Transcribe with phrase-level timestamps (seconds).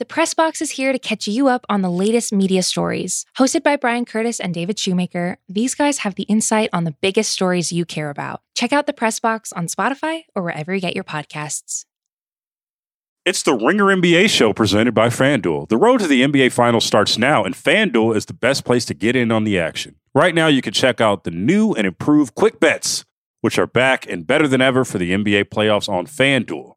[0.00, 3.26] The Press Box is here to catch you up on the latest media stories.
[3.36, 7.30] Hosted by Brian Curtis and David Shoemaker, these guys have the insight on the biggest
[7.30, 8.40] stories you care about.
[8.54, 11.84] Check out the Press Box on Spotify or wherever you get your podcasts.
[13.26, 15.68] It's the Ringer NBA show presented by FanDuel.
[15.68, 18.94] The road to the NBA Finals starts now, and FanDuel is the best place to
[18.94, 19.96] get in on the action.
[20.14, 23.04] Right now, you can check out the new and improved Quick Bets,
[23.42, 26.76] which are back and better than ever for the NBA playoffs on FanDuel.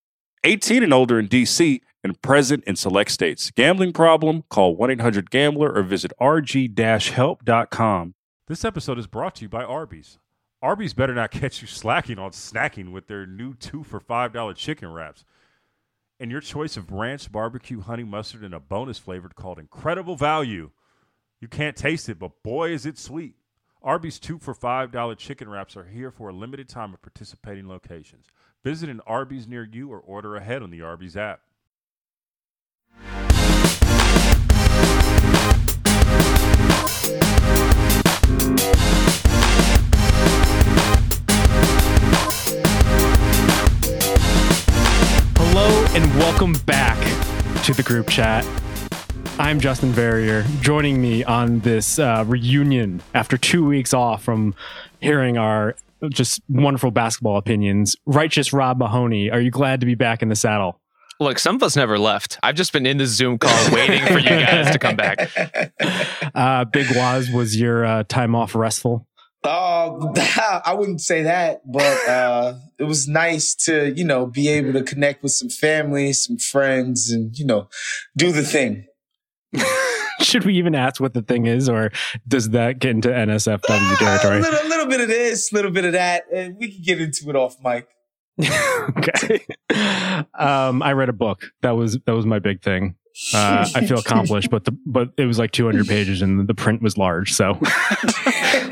[0.43, 3.51] 18 and older in DC and present in select states.
[3.51, 4.43] Gambling problem?
[4.49, 8.13] Call 1-800-GAMBLER or visit rg-help.com.
[8.47, 10.17] This episode is brought to you by Arby's.
[10.63, 14.91] Arby's better not catch you slacking on snacking with their new 2 for $5 chicken
[14.91, 15.25] wraps.
[16.19, 20.71] And your choice of ranch, barbecue, honey mustard, and a bonus flavored called Incredible Value.
[21.39, 23.35] You can't taste it, but boy, is it sweet.
[23.83, 28.25] Arby's 2 for $5 chicken wraps are here for a limited time at participating locations.
[28.63, 31.41] Visit an Arby's near you or order ahead on the Arby's app.
[45.37, 46.99] Hello and welcome back
[47.63, 48.45] to the group chat.
[49.39, 50.45] I'm Justin Verrier.
[50.61, 54.53] Joining me on this uh, reunion after two weeks off from
[54.99, 55.75] hearing our
[56.09, 57.95] just wonderful basketball opinions.
[58.05, 60.79] Righteous Rob Mahoney, are you glad to be back in the saddle?
[61.19, 62.39] Look, some of us never left.
[62.41, 65.29] I've just been in the Zoom call waiting for you guys to come back.
[66.33, 69.05] Uh, Big Wos, was your uh, time off restful?
[69.43, 69.89] Uh,
[70.65, 74.83] I wouldn't say that, but uh, it was nice to, you know, be able to
[74.83, 77.67] connect with some family, some friends, and, you know,
[78.15, 78.85] do the thing.
[80.31, 81.91] Should we even ask what the thing is, or
[82.27, 84.37] does that get into NSFW territory?
[84.37, 87.01] a, little, little bit of this, a little bit of that, and we can get
[87.01, 87.87] into it off mic.
[88.97, 89.45] okay.
[90.33, 91.45] Um, I read a book.
[91.61, 92.95] That was that was my big thing.
[93.33, 96.81] Uh, I feel accomplished, but the but it was like 200 pages and the print
[96.81, 97.33] was large.
[97.33, 97.59] So,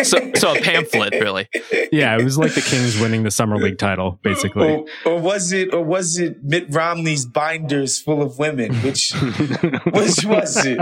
[0.01, 1.49] so, so a pamphlet, really.
[1.91, 4.69] Yeah, it was like the Kings winning the summer league title, basically.
[4.69, 5.73] Or, or was it?
[5.73, 8.73] Or was it Mitt Romney's binders full of women?
[8.75, 9.11] Which
[9.91, 10.79] which was it?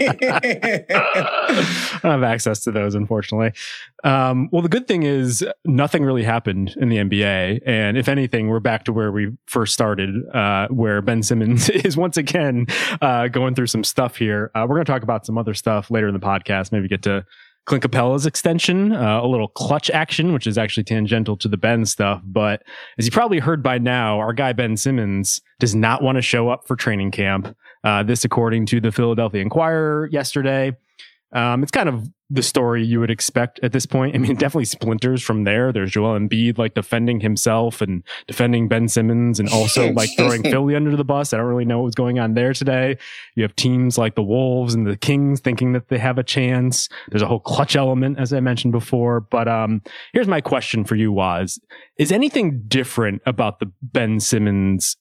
[0.90, 3.52] I don't have access to those, unfortunately.
[4.04, 8.48] Um, well, the good thing is nothing really happened in the NBA, and if anything,
[8.48, 12.66] we're back to where we first started, uh, where Ben Simmons is once again
[13.00, 14.50] uh, going through some stuff here.
[14.54, 16.72] Uh, we're going to talk about some other stuff later in the podcast.
[16.72, 17.24] Maybe get to
[17.68, 21.84] Clint Capela's extension, uh, a little Klutch action, which is actually tangential to the Ben
[21.84, 22.22] stuff.
[22.24, 22.62] But
[22.98, 26.48] as you probably heard by now, our guy Ben Simmons does not want to show
[26.48, 27.54] up for training camp.
[27.84, 30.76] Uh, this, according to the Philadelphia Inquirer yesterday.
[31.32, 34.14] Um, it's kind of the story you would expect at this point.
[34.14, 35.72] I mean, definitely splinters from there.
[35.72, 40.74] There's Joel Embiid like defending himself and defending Ben Simmons and also like throwing Philly
[40.74, 41.32] under the bus.
[41.32, 42.98] I don't really know what was going on there today.
[43.34, 46.88] You have teams like the Wolves and the Kings thinking that they have a chance.
[47.10, 49.20] There's a whole Klutch element, as I mentioned before.
[49.20, 51.58] But um, here's my question for you, Was
[51.98, 54.96] Is anything different about the Ben Simmons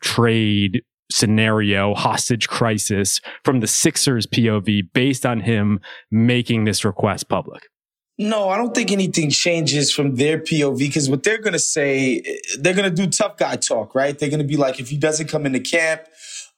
[0.00, 5.80] trade scenario, hostage crisis from the Sixers POV based on him
[6.10, 7.68] making this request public?
[8.18, 12.22] No, I don't think anything changes from their POV because what they're going to say,
[12.58, 14.18] they're going to do tough guy talk, right?
[14.18, 16.02] They're going to be like, if he doesn't come into camp,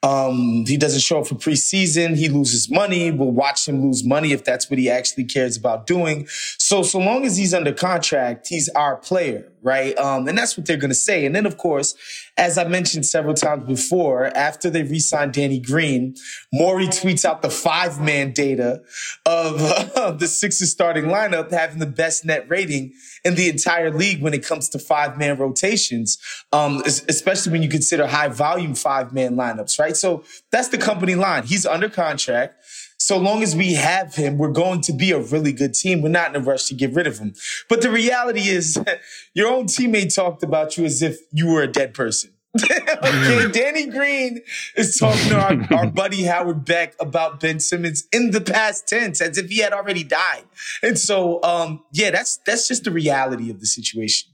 [0.02, 2.16] um, he doesn't show up for preseason.
[2.16, 3.10] He loses money.
[3.10, 6.26] We'll watch him lose money if that's what he actually cares about doing.
[6.58, 9.96] So, so long as he's under contract, he's our player right?
[9.98, 11.26] Um, and that's what they're going to say.
[11.26, 11.94] And then, of course,
[12.36, 16.14] as I mentioned several times before, after they re-signed Danny Green,
[16.52, 18.82] Morey tweets out the five-man data
[19.26, 19.60] of
[19.96, 22.92] uh, the Sixers starting lineup having the best net rating
[23.28, 26.18] in the entire league when it comes to five-man rotations,
[26.52, 29.96] um, especially when you consider high-volume five-man lineups, right?
[29.96, 31.44] So that's the company line.
[31.44, 32.64] He's under contract
[33.00, 36.02] so long as we have him, we're going to be a really good team.
[36.02, 37.32] We're not in a rush to get rid of him.
[37.68, 38.76] But the reality is,
[39.34, 42.32] your own teammate talked about you as if you were a dead person.
[42.62, 44.40] okay, Danny Green
[44.74, 49.20] is talking to our, our, buddy Howard Beck about Ben Simmons in the past tense,
[49.20, 50.44] as if he had already died.
[50.82, 54.32] And so, um, yeah, that's that's just the reality of the situation.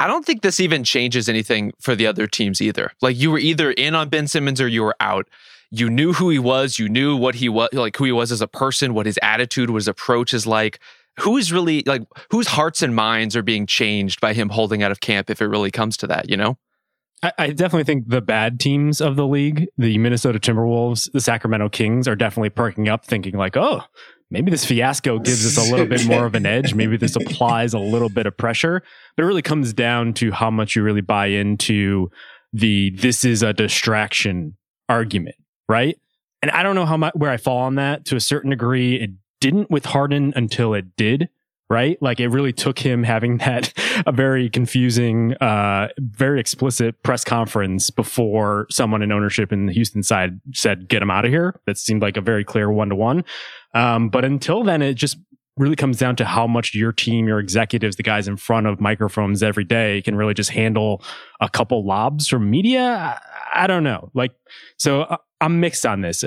[0.00, 2.92] I don't think this even changes anything for the other teams either.
[3.00, 5.28] Like you were either in on Ben Simmons or you were out
[5.76, 8.40] you knew who he was, you knew what he was, like who he was as
[8.40, 10.78] a person, what his attitude, what his approach is like.
[11.20, 14.92] Who is really like whose hearts and minds are being changed by him holding out
[14.92, 16.58] of camp if it really comes to that, you know?
[17.24, 21.70] I, I definitely think the bad teams of the league, the Minnesota Timberwolves, the Sacramento
[21.70, 23.80] Kings, are definitely perking up, thinking like, oh,
[24.30, 26.74] maybe this fiasco gives us a little bit more of an edge.
[26.84, 28.82] Maybe this applies a little bit of pressure.
[29.16, 32.10] But it really comes down to how much you really buy into
[32.52, 34.56] the this is a distraction
[34.90, 35.36] argument,
[35.66, 35.98] right?
[36.42, 38.96] And I don't know how much where I fall on that to a certain degree.
[38.96, 39.10] It
[39.40, 41.30] didn't with Harden until it did
[41.74, 42.00] right?
[42.00, 43.72] Like it really took him having that
[44.06, 50.04] a very confusing, uh, very explicit press conference before someone in ownership in the Houston
[50.04, 51.60] side said, get him out of here.
[51.66, 53.24] That seemed like a very clear one to one.
[53.72, 55.18] But until then, it just
[55.56, 58.80] really comes down to how much your team, your executives, the guys in front of
[58.80, 61.02] microphones every day can really just handle
[61.40, 63.18] a couple lobs from media.
[63.52, 64.10] I, I don't know.
[64.14, 64.32] Like,
[64.78, 66.24] so uh, I'm mixed on this.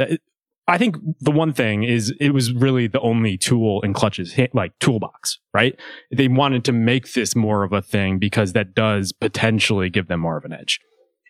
[0.69, 4.77] I think the one thing is it was really the only tool in Klutch's like
[4.79, 5.79] toolbox, right?
[6.11, 10.19] They wanted to make this more of a thing because that does potentially give them
[10.19, 10.81] more of an edge.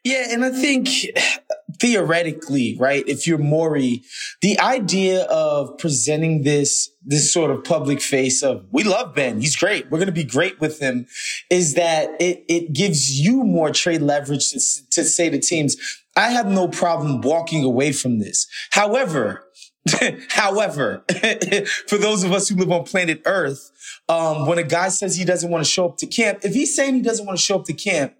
[0.08, 0.88] Yeah, and I think
[1.82, 4.04] theoretically, right, if you're Morey,
[4.42, 9.58] the idea of presenting this this sort of public face of we love Ben, he's
[9.58, 11.08] great, we're to be great with him,
[11.50, 14.60] is that it it gives you more trade leverage to,
[14.92, 15.76] to say to teams,
[16.16, 18.48] I have no problem walking away from this.
[18.72, 19.44] However,
[20.30, 21.04] however,
[21.88, 23.72] for those of us who live on planet Earth,
[24.08, 26.74] um, when a guy says he doesn't want to show up to camp, if he's
[26.74, 28.14] saying he doesn't want to show up to camp,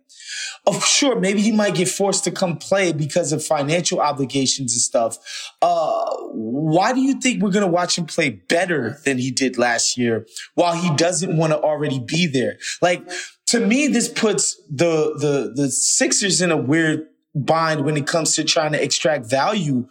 [0.66, 4.82] of sure, maybe he might get forced to come play because of financial obligations and
[4.82, 5.18] stuff.
[5.62, 9.58] Uh, why do you think we're going to watch him play better than he did
[9.58, 10.26] last year
[10.56, 12.58] while he doesn't want to already be there?
[12.82, 13.08] Like,
[13.48, 18.36] to me, this puts the, the, the Sixers in a weird bind when it comes
[18.36, 19.88] to trying to extract value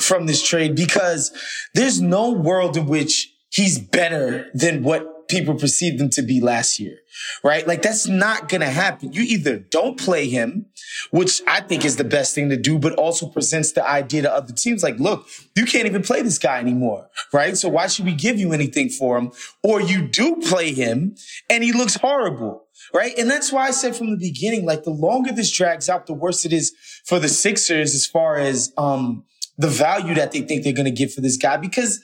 [0.00, 1.32] from this trade because
[1.74, 6.78] there's no world in which he's better than what people perceived him to be last
[6.78, 6.98] year,
[7.42, 7.66] right?
[7.66, 9.12] Like that's not going to happen.
[9.12, 10.66] You either don't play him,
[11.10, 14.32] which I think is the best thing to do, but also presents the idea to
[14.32, 15.26] other teams like, look,
[15.56, 17.56] you can't even play this guy anymore, right?
[17.56, 19.32] So why should we give you anything for him?
[19.62, 21.16] Or you do play him
[21.50, 22.62] and he looks horrible
[22.94, 23.18] right?
[23.18, 26.12] And that's why I said from the beginning, like the longer this drags out, the
[26.12, 26.72] worse it is
[27.04, 29.24] for the Sixers as far as um
[29.58, 32.02] the value that they think they're going to get for this guy because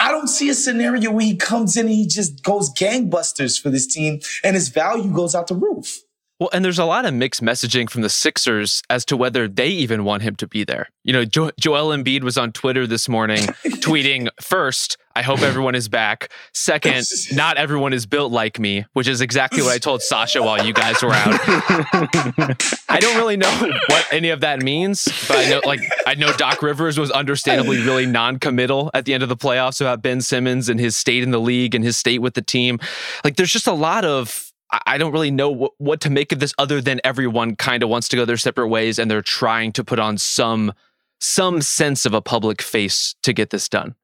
[0.00, 3.70] I don't see a scenario where he comes in and he just goes gangbusters for
[3.70, 6.00] this team and his value goes out the roof.
[6.40, 9.68] Well, and there's a lot of mixed messaging from the Sixers as to whether they
[9.68, 10.88] even want him to be there.
[11.04, 15.76] You know, jo- Joel Embiid was on Twitter this morning tweeting first, I hope everyone
[15.76, 16.32] is back.
[16.52, 20.66] Second, not everyone is built like me, which is exactly what I told Sasha while
[20.66, 21.38] you guys were out.
[22.88, 26.32] I don't really know what any of that means, but I know like I know
[26.32, 30.68] Doc Rivers was understandably really non-committal at the end of the playoffs about Ben Simmons
[30.68, 32.80] and his state in the league and his state with the team.
[33.22, 34.50] Like there's just a lot of
[34.86, 37.88] I don't really know what, what to make of this other than everyone kind of
[37.88, 40.72] wants to go their separate ways and they're trying to put on some
[41.20, 43.94] some sense of a public face to get this done.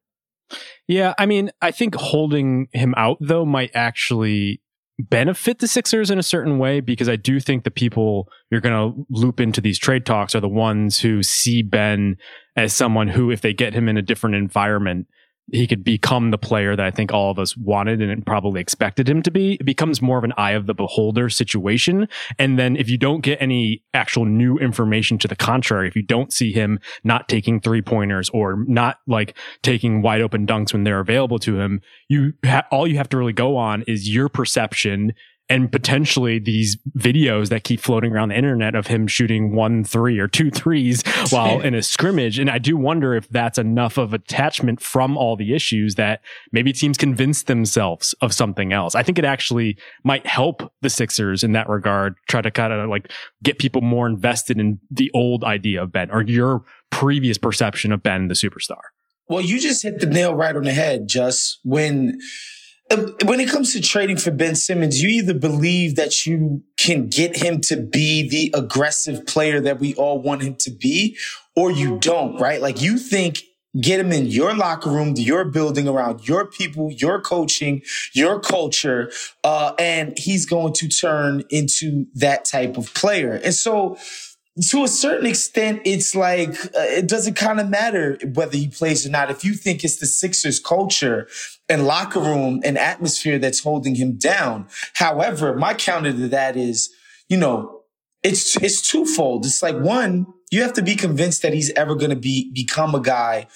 [0.88, 4.62] Yeah, I mean, I think holding him out though might actually
[4.98, 8.74] benefit the Sixers in a certain way because I do think the people you're going
[8.74, 12.16] to loop into these trade talks are the ones who see Ben
[12.56, 15.06] as someone who if they get him in a different environment
[15.52, 19.08] he could become the player that I think all of us wanted and probably expected
[19.08, 19.54] him to be.
[19.54, 22.08] It becomes more of an eye of the beholder situation.
[22.38, 26.02] And then if you don't get any actual new information to the contrary, if you
[26.02, 30.84] don't see him not taking three pointers or not like taking wide open dunks when
[30.84, 34.28] they're available to him, you ha- all you have to really go on is your
[34.28, 35.14] perception
[35.50, 40.20] and potentially these videos that keep floating around the internet of him shooting one three
[40.20, 42.38] or two threes while in a scrimmage.
[42.38, 46.72] And I do wonder if that's enough of attachment from all the issues that maybe
[46.72, 48.94] teams convince themselves of something else.
[48.94, 52.88] I think it actually might help the Sixers in that regard, try to kind of
[52.88, 53.10] like
[53.42, 58.04] get people more invested in the old idea of Ben or your previous perception of
[58.04, 58.80] Ben, the superstar.
[59.28, 62.18] Well, you just hit the nail right on the head, just when
[63.24, 67.36] when it comes to trading for Ben Simmons, you either believe that you can get
[67.36, 71.16] him to be the aggressive player that we all want him to be,
[71.54, 72.60] or you don't, right?
[72.60, 73.42] Like you think
[73.80, 77.82] get him in your locker room, your building around your people, your coaching,
[78.12, 79.12] your culture,
[79.44, 83.34] uh, and he's going to turn into that type of player.
[83.44, 83.96] And so,
[84.68, 89.06] to a certain extent, it's like uh, it doesn't kind of matter whether he plays
[89.06, 89.30] or not.
[89.30, 91.28] If you think it's the Sixers culture
[91.68, 94.68] and locker room and atmosphere that's holding him down.
[94.94, 96.90] However, my counter to that is,
[97.28, 97.82] you know,
[98.22, 99.46] it's it's twofold.
[99.46, 102.94] It's like one, you have to be convinced that he's ever going to be become
[102.94, 103.46] a guy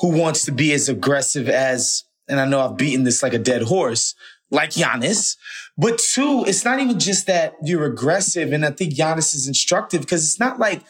[0.00, 3.38] who wants to be as aggressive as, and I know I've beaten this like a
[3.38, 4.14] dead horse,
[4.50, 5.36] like Giannis.
[5.78, 8.52] But two, it's not even just that you're aggressive.
[8.52, 10.82] And I think Giannis is instructive because it's not like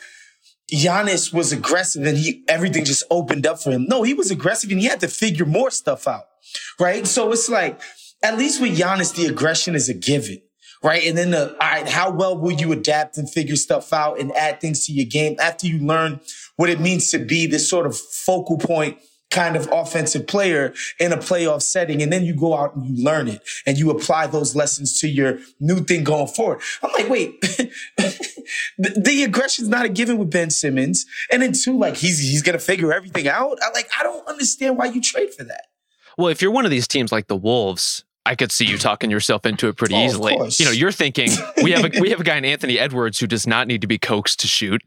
[0.73, 3.87] Giannis was aggressive and he everything just opened up for him.
[3.89, 6.25] No, he was aggressive and he had to figure more stuff out.
[6.81, 7.07] Right.
[7.07, 7.81] So it's like,
[8.23, 10.43] at least with Giannis, the aggression is a given.
[10.83, 11.05] Right.
[11.05, 14.33] And then the, all right, how well will you adapt and figure stuff out and
[14.33, 16.21] add things to your game after you learn
[16.57, 18.99] what it means to be this sort of focal point
[19.33, 22.03] kind of offensive player in a playoff setting.
[22.03, 25.09] And then you go out and you learn it and you apply those lessons to
[25.09, 26.61] your new thing going forward.
[26.83, 27.73] I'm like, wait, the,
[28.79, 31.07] the aggression's not a given with Ben Simmons.
[31.31, 33.59] And then two, like he's, he's going to figure everything out.
[33.63, 35.67] I like, I don't understand why you trade for that.
[36.19, 39.11] Well, if you're one of these teams like the Wolves, I could see you talking
[39.11, 40.37] yourself into it pretty oh, easily.
[40.59, 41.31] You know, you're thinking
[41.63, 43.87] we have a we have a guy in Anthony Edwards who does not need to
[43.87, 44.83] be coaxed to shoot.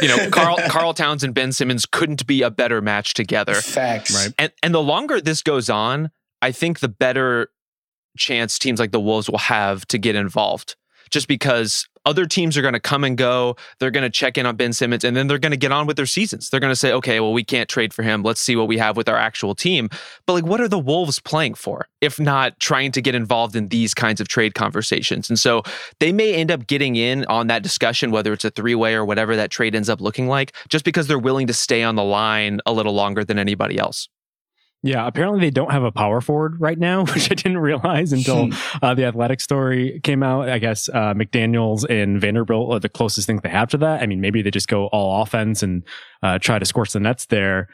[0.00, 3.54] You know, Karl Karl Towns and Ben Simmons couldn't be a better match together.
[3.54, 4.14] Facts.
[4.14, 4.34] Right.
[4.38, 6.10] And and the longer this goes on,
[6.42, 7.50] I think the better
[8.16, 10.76] chance teams like the Wolves will have to get involved.
[11.10, 13.56] Just because other teams are going to come and go.
[13.78, 15.86] They're going to check in on Ben Simmons and then they're going to get on
[15.86, 16.50] with their seasons.
[16.50, 18.22] They're going to say, okay, well, we can't trade for him.
[18.22, 19.88] Let's see what we have with our actual team.
[20.26, 23.68] But like, what are the Wolves playing for if not trying to get involved in
[23.68, 25.28] these kinds of trade conversations?
[25.28, 25.62] And so
[26.00, 29.04] they may end up getting in on that discussion, whether it's a three way or
[29.04, 32.04] whatever that trade ends up looking like, just because they're willing to stay on the
[32.04, 34.08] line a little longer than anybody else.
[34.84, 38.48] Yeah, apparently they don't have a power forward right now, which I didn't realize until
[38.48, 38.52] hmm.
[38.82, 40.50] uh, the athletic story came out.
[40.50, 44.02] I guess uh, McDaniels and Vanderbilt are the closest things they have to that.
[44.02, 45.84] I mean, maybe they just go all offense and
[46.22, 47.70] uh, try to scorch the nets there.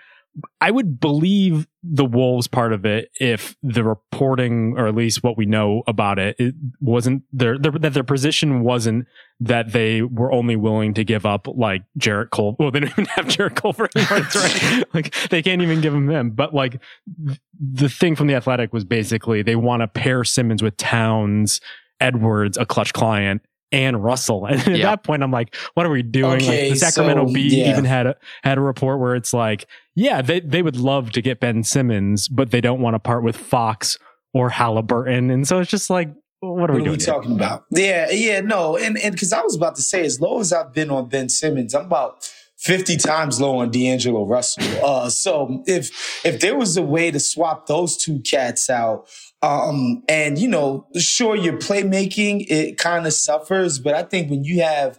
[0.60, 5.36] I would believe the Wolves part of it if the reporting, or at least what
[5.36, 9.06] we know about it, it wasn't their, their that their position wasn't
[9.40, 12.54] that they were only willing to give up like Jarrett Cole.
[12.58, 14.28] Well, they don't even have Jarrett Culver anymore.
[14.34, 14.84] right.
[14.94, 16.30] like they can't even give him them.
[16.30, 16.80] But like
[17.58, 21.60] the thing from the Athletic was basically they want to pair Simmons with Towns,
[22.00, 24.46] Edwards, a Klutch client, and Russell.
[24.50, 26.36] And at that point, I'm like, what are we doing?
[26.36, 27.70] Okay, like the Sacramento so, Bee yeah.
[27.70, 31.22] even had a, had a report where it's like, yeah, they, they would love to
[31.22, 33.98] get Ben Simmons, but they don't want to part with Fox
[34.32, 35.30] or Halliburton.
[35.30, 37.66] And so it's just like, what are we, what are we talking about?
[37.70, 38.76] Yeah, yeah, no.
[38.76, 41.28] And and because I was about to say, as low as I've been on Ben
[41.28, 44.64] Simmons, I'm about 50 times low on D'Angelo Russell.
[44.84, 49.06] Uh, so if if there was a way to swap those two cats out,
[49.42, 54.44] um, and you know, sure, your playmaking it kind of suffers, but I think when
[54.44, 54.98] you have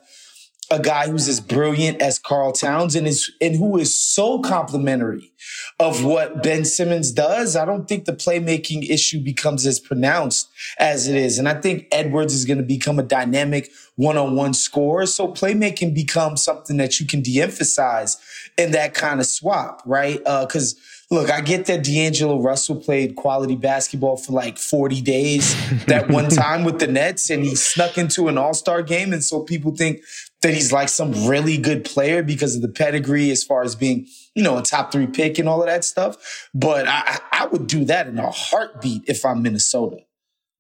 [0.72, 5.34] a guy who's as brilliant as Karl Towns and is and who is so complimentary
[5.80, 11.08] of what Ben Simmons does, I don't think the playmaking issue becomes as pronounced as
[11.08, 11.38] it is.
[11.38, 15.06] And I think Edwards is going to become a dynamic one-on-one scorer.
[15.06, 18.18] So playmaking becomes something that you can de-emphasize
[18.58, 20.22] in that kind of swap, right?
[20.26, 20.76] Uh, cause
[21.12, 25.54] Look, I get that D'Angelo Russell played quality basketball for like 40 days
[25.88, 29.12] that one time with the Nets and he snuck into an all star game.
[29.12, 30.00] And so people think
[30.42, 34.08] that he's like some really good player because of the pedigree as far as being,
[34.36, 36.50] you know, a top three pick and all of that stuff.
[36.54, 39.98] But I, I would do that in a heartbeat if I'm Minnesota.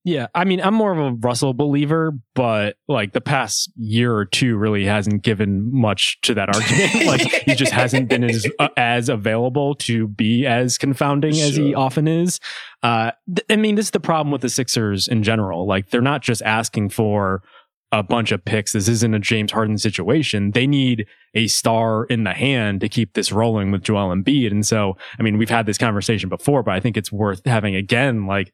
[0.03, 4.25] Yeah, I mean, I'm more of a Russell believer, but like the past year or
[4.25, 7.05] two really hasn't given much to that argument.
[7.05, 11.45] like he just hasn't been as uh, as available to be as confounding sure.
[11.45, 12.39] as he often is.
[12.81, 15.67] Uh, th- I mean, this is the problem with the Sixers in general.
[15.67, 17.43] Like they're not just asking for
[17.91, 18.73] a bunch of picks.
[18.73, 20.51] This isn't a James Harden situation.
[20.51, 21.05] They need
[21.35, 24.49] a star in the hand to keep this rolling with Joel Embiid.
[24.49, 27.75] And so, I mean, we've had this conversation before, but I think it's worth having
[27.75, 28.25] again.
[28.25, 28.53] Like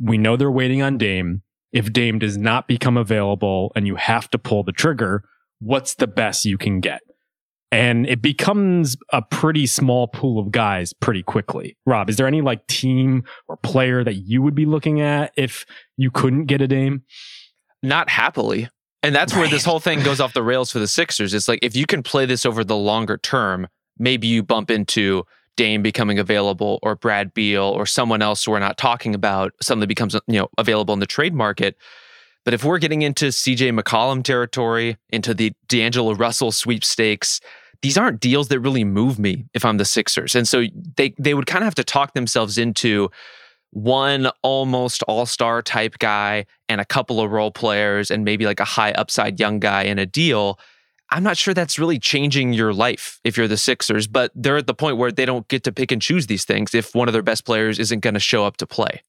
[0.00, 1.42] we know they're waiting on Dame.
[1.72, 5.24] If Dame does not become available and you have to pull the trigger,
[5.60, 7.00] what's the best you can get?
[7.70, 11.76] And it becomes a pretty small pool of guys pretty quickly.
[11.84, 15.66] Rob, is there any like team or player that you would be looking at if
[15.96, 17.02] you couldn't get a Dame?
[17.82, 18.70] Not happily.
[19.02, 19.40] And that's right.
[19.40, 21.34] where this whole thing goes off the rails for the Sixers.
[21.34, 25.24] It's like if you can play this over the longer term, maybe you bump into
[25.58, 30.14] Dame becoming available or Brad Beal or someone else we're not talking about suddenly becomes
[30.14, 31.76] you know available in the trade market.
[32.44, 37.40] But if we're getting into CJ McCollum territory, into the D'Angelo Russell sweepstakes,
[37.82, 40.36] these aren't deals that really move me if I'm the Sixers.
[40.36, 40.64] And so
[40.96, 43.10] they they would kind of have to talk themselves into
[43.70, 48.64] one almost all-star type guy and a couple of role players and maybe like a
[48.64, 50.58] high upside young guy in a deal
[51.10, 54.66] I'm not sure that's really changing your life if you're the Sixers, but they're at
[54.66, 57.12] the point where they don't get to pick and choose these things if one of
[57.12, 59.02] their best players isn't going to show up to play.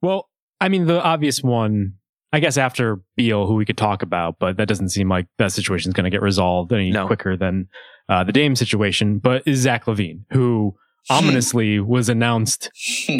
[0.00, 1.94] Well, I mean, the obvious one
[2.32, 5.52] I guess after Beal, who we could talk about, but that doesn't seem like that
[5.52, 7.06] situation is going to get resolved any No.
[7.06, 7.68] quicker than
[8.08, 9.18] uh, the Dame situation.
[9.18, 10.74] But is Zach LaVine, who
[11.10, 12.70] ominously was announced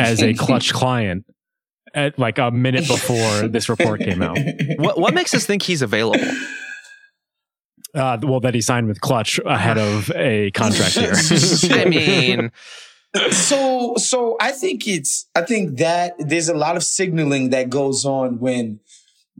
[0.01, 1.27] as a Klutch client
[1.95, 4.37] at like a minute before this report came out.
[4.79, 6.19] What what makes us think he's available?
[7.95, 11.13] Uh, well, that he signed with Klutch ahead of a contract year.
[11.71, 12.51] I mean,
[13.31, 18.05] so so I think it's I think that there's a lot of signaling that goes
[18.05, 18.81] on when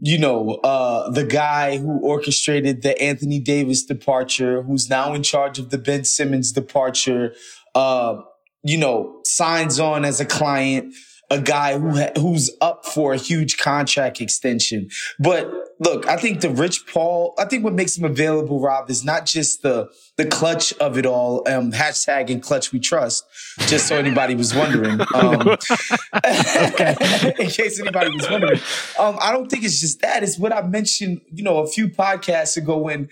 [0.01, 5.59] you know uh the guy who orchestrated the Anthony Davis departure who's now in charge
[5.59, 7.35] of the Ben Simmons departure
[7.75, 8.21] uh
[8.63, 10.95] you know signs on as a client
[11.31, 16.41] a guy who ha- who's up for a huge contract extension but look I think
[16.41, 20.27] the Rich Paul I think what makes him available Rob is not just the the
[20.27, 23.25] Klutch of it all um hashtag and Klutch we trust
[23.67, 25.01] just so anybody was wondering.
[25.15, 25.57] Um, in
[27.51, 28.59] case anybody was wondering,
[28.99, 30.23] um, I don't think it's just that.
[30.23, 33.09] It's what I mentioned, you know, a few podcasts ago when,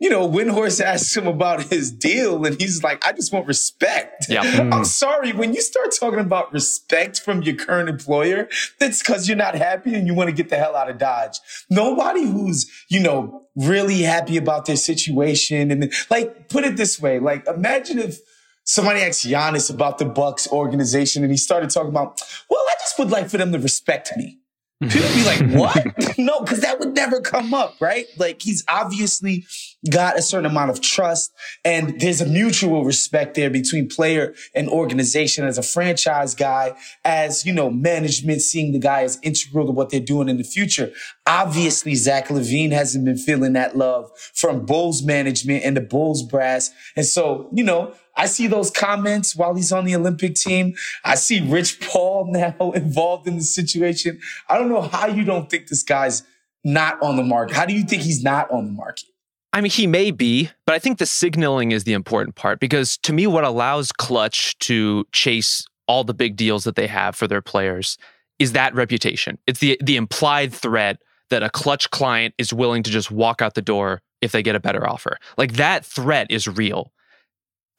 [0.00, 4.26] you know, Windhorst asked him about his deal, and he's like, "I just want respect."
[4.28, 4.40] Yeah.
[4.40, 4.86] I'm mm.
[4.86, 9.54] sorry when you start talking about respect from your current employer, that's because you're not
[9.54, 11.38] happy and you want to get the hell out of Dodge.
[11.68, 17.18] Nobody who's, you know, really happy about their situation and like, put it this way,
[17.18, 18.20] like, imagine if
[18.64, 22.98] somebody asked Giannis about the Bucks organization and he started talking about, well, I just
[22.98, 24.39] would like for them to respect me.
[24.80, 26.18] People be like, what?
[26.18, 28.06] no, because that would never come up, right?
[28.16, 29.44] Like he's obviously
[29.90, 31.32] got a certain amount of trust
[31.64, 37.44] and there's a mutual respect there between player and organization as a franchise guy, as,
[37.44, 40.92] you know, management seeing the guy as integral to what they're doing in the future.
[41.26, 46.70] Obviously, Zach LaVine hasn't been feeling that love from Bulls management and the Bulls brass.
[46.96, 50.74] And so, you know, I see those comments while he's on the Olympic team.
[51.02, 54.20] I see Rich Paul now involved in the situation.
[54.46, 56.22] I don't know how you don't think this guy's
[56.62, 57.56] not on the market.
[57.56, 59.06] How do you think he's not on the market?
[59.54, 62.98] I mean, he may be, but I think the signaling is the important part because
[62.98, 67.26] to me, what allows Klutch to chase all the big deals that they have for
[67.26, 67.96] their players
[68.38, 69.38] is that reputation.
[69.46, 73.54] It's the the implied threat that a Klutch client is willing to just walk out
[73.54, 75.16] the door if they get a better offer.
[75.38, 76.92] Like that threat is real.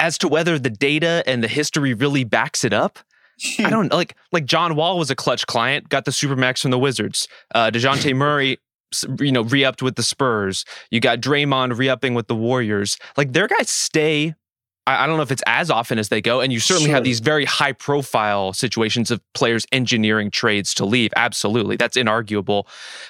[0.02, 2.98] As to whether the data and the history really backs it up,
[3.60, 6.80] I don't like like John Wall was a Klutch client, got the supermax from the
[6.80, 7.28] Wizards.
[7.54, 8.58] Uh, Dejounte Murray,
[9.20, 10.66] you know, re-upped with the Spurs.
[10.90, 12.98] You got Draymond re-upping with the Warriors.
[13.16, 14.34] Like their guys stay.
[14.88, 16.96] I, I don't know if it's as often as they go, and you certainly Sure.
[16.96, 21.12] have these very high-profile situations of players engineering trades to leave.
[21.16, 22.66] Absolutely, that's inarguable.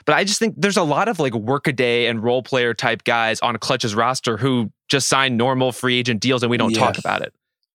[0.05, 3.39] But I just think there's a lot of like workaday and role player type guys
[3.39, 6.79] on Klutch's roster who just sign normal free agent deals, and we don't Yeah.
[6.79, 7.33] talk about it.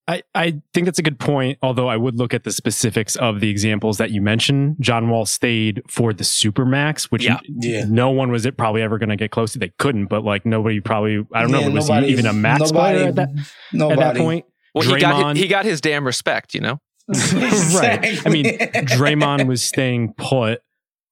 [0.09, 3.41] I, I think that's a good point, although I would look at the specifics of
[3.41, 4.77] the examples that you mentioned.
[4.79, 7.39] John Wall stayed for the Supermax, which Yeah.
[7.49, 7.87] Yeah.
[7.89, 9.59] no one was it probably ever going to get close to.
[9.59, 12.61] They couldn't, but like nobody probably, I don't know, Yeah, was he even a max
[12.71, 13.31] nobody- player at that,
[13.73, 14.01] Nobody.
[14.01, 14.45] at that point?
[14.77, 16.79] Well, he got Draymond- he got his damn respect, you know.
[17.09, 18.25] right.
[18.25, 20.61] I mean, Draymond was staying put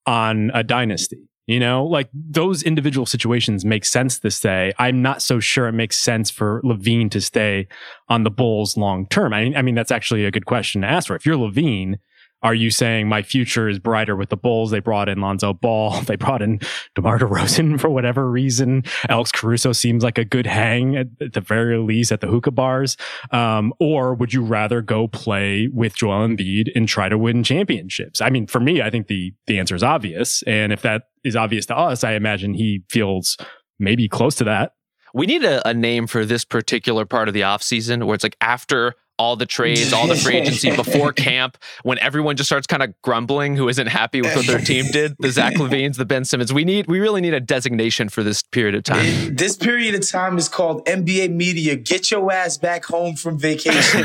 [0.07, 1.19] on a dynasty.
[1.47, 4.73] You know, like those individual situations make sense to stay.
[4.79, 7.69] I'm not so sure it makes sense for LaVine to stay
[8.09, 9.35] on the Bulls long term.
[9.35, 11.17] I mean, I mean, that's actually a good question to ask for.
[11.17, 11.99] If you're LaVine,
[12.45, 14.71] are you saying my future is brighter with the Bulls?
[14.71, 16.01] They brought in Lonzo Ball.
[16.05, 16.61] They brought in
[16.95, 18.85] DeMar DeRozan for whatever reason.
[19.09, 22.51] Alex Caruso seems like a good hang at, at the very least at the hookah
[22.51, 22.99] bars.
[23.31, 28.21] Um, or would you rather go play with Joel Embiid and try to win championships?
[28.21, 30.43] I mean, for me, I think the, the answer is obvious.
[30.43, 33.37] And if that is obvious to us, I imagine he feels
[33.79, 34.73] maybe close to that.
[35.15, 38.37] We need a, a name for this particular part of the offseason where it's like
[38.41, 42.83] after all the trades, all the free agency, before camp, when everyone just starts kind
[42.83, 46.25] of grumbling who isn't happy with what their team did, the Zach LaVines, the Ben
[46.25, 46.53] Simmons.
[46.53, 49.37] We need we really need a designation for this period of time.
[49.37, 51.77] This period of time is called NBA media.
[51.77, 54.03] Get your ass back home from vacation.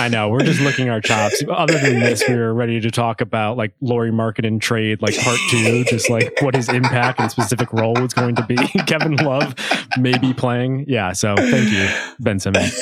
[0.00, 1.42] I know we're just licking our chops.
[1.50, 5.18] Other than this, we were ready to talk about like Laurie Market and trade, like
[5.18, 8.56] part two, just like what his impact and specific role was going to be.
[8.86, 9.54] Kevin Love
[9.98, 10.84] maybe playing.
[10.88, 11.12] Yeah.
[11.12, 11.87] So thank you,
[12.20, 12.74] Ben Simmons.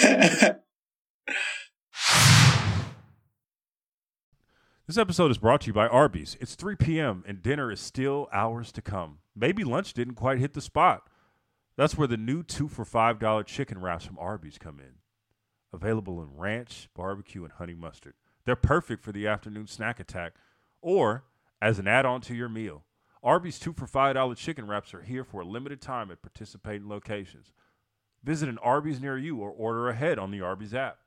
[4.87, 6.37] This episode is brought to you by Arby's.
[6.41, 7.25] It's 3 p.m.
[7.27, 9.19] and dinner is still hours to come.
[9.35, 11.09] Maybe lunch didn't quite hit the spot.
[11.77, 14.95] That's where the new two for $5 chicken wraps from Arby's come in.
[15.73, 18.15] Available in ranch, barbecue, and honey mustard.
[18.45, 20.35] They're perfect for the afternoon snack attack
[20.81, 21.25] or
[21.61, 22.85] as an add on to your meal.
[23.23, 27.51] Arby's two for $5 chicken wraps are here for a limited time at participating locations.
[28.27, 30.99] Visit an Arby's near you or order ahead on the Arby's app.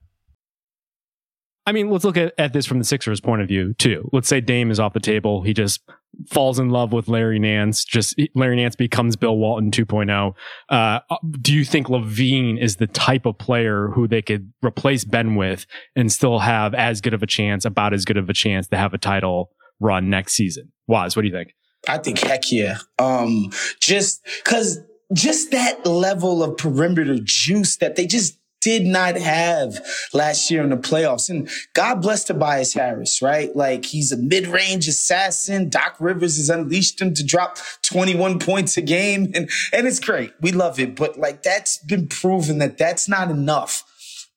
[1.66, 4.10] I mean, let's look at, at this from the Sixers' point of view too.
[4.14, 5.44] Let's say Dame is off the table.
[5.44, 5.82] He just
[6.30, 7.84] falls in love with Larry Nance.
[7.84, 10.34] Just Larry Nance becomes Bill Walton 2.0.
[10.70, 11.00] Uh,
[11.42, 15.66] do you think LaVine is the type of player who they could replace Ben with
[15.98, 18.78] and still have as good of a chance, about as good of a chance to
[18.78, 20.72] have a title run next season?
[20.88, 21.54] Wos, what do you think?
[21.88, 22.78] I think heck yeah.
[22.98, 24.80] Um, just cause
[25.14, 29.80] just that level of perimeter juice that they just did not have
[30.14, 31.30] last year in the playoffs.
[31.30, 33.56] And God bless Tobias Harris, right?
[33.56, 35.70] Like he's a mid-range assassin.
[35.70, 39.32] Doc Rivers has unleashed him to drop 21 points a game.
[39.34, 40.34] And, and it's great.
[40.42, 40.96] We love it.
[40.96, 43.84] But like that's been proven that that's not enough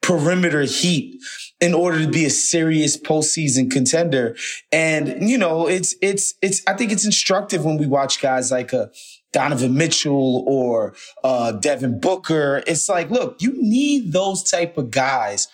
[0.02, 1.20] perimeter heat
[1.60, 4.36] in order to be a serious postseason contender.
[4.72, 8.72] And, you know, it's, it's, it's, I think it's instructive when we watch guys like
[8.72, 8.90] a,
[9.32, 12.62] Donovan Mitchell or uh, Devin Booker.
[12.66, 15.48] It's like, look, you need those type of guys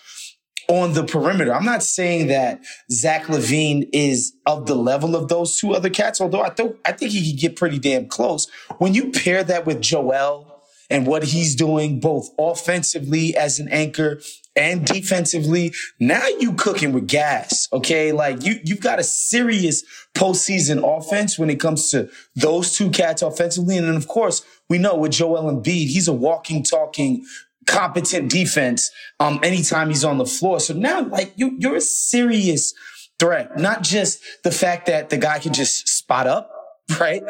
[0.68, 1.54] on the perimeter.
[1.54, 2.60] I'm not saying that
[2.90, 6.92] Zach LaVine is of the level of those two other cats, although I, th- I
[6.92, 8.48] think he could get pretty damn close.
[8.76, 14.20] When you pair that with Joel and what he's doing both offensively as an anchor
[14.58, 17.68] and defensively, now you cooking with gas.
[17.72, 18.12] Okay.
[18.12, 23.22] Like you, you've got a serious postseason offense when it comes to those two cats
[23.22, 23.76] offensively.
[23.76, 27.24] And then of course, we know with Joel Embiid, he's a walking, talking,
[27.66, 28.90] competent defense,
[29.20, 30.58] um, anytime he's on the floor.
[30.58, 32.74] So now like you, you're a serious
[33.20, 36.50] threat, not just the fact that the guy can just spot up
[37.00, 37.22] right?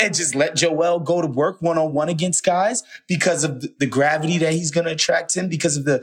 [0.00, 3.86] and just let Joel go to work one on one against guys because of the
[3.86, 6.02] gravity that he's going to attract him, because of the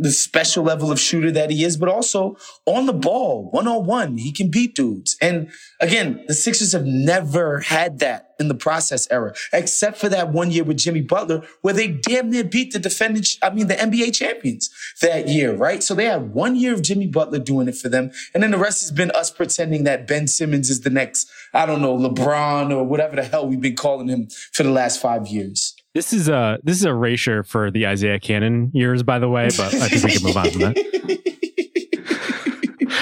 [0.00, 3.84] the special level of shooter that he is, but also on the ball, one on
[3.84, 5.16] one, he can beat dudes.
[5.20, 10.32] And again, the Sixers have never had that in the process era, except for that
[10.32, 13.74] one year with Jimmy Butler, where they damn near beat the defending, I mean, the
[13.74, 14.70] NBA champions
[15.02, 15.82] that year, right?
[15.82, 18.10] So they had one year of Jimmy Butler doing it for them.
[18.32, 21.66] And then the rest has been us pretending that Ben Simmons is the next, I
[21.66, 25.26] don't know, LeBron or whatever the hell we've been calling him for the last five
[25.26, 25.76] years.
[25.94, 29.48] This is a this is a erasure for the Isaiah Canaan years, by the way,
[29.56, 30.76] but I think we can move on from that.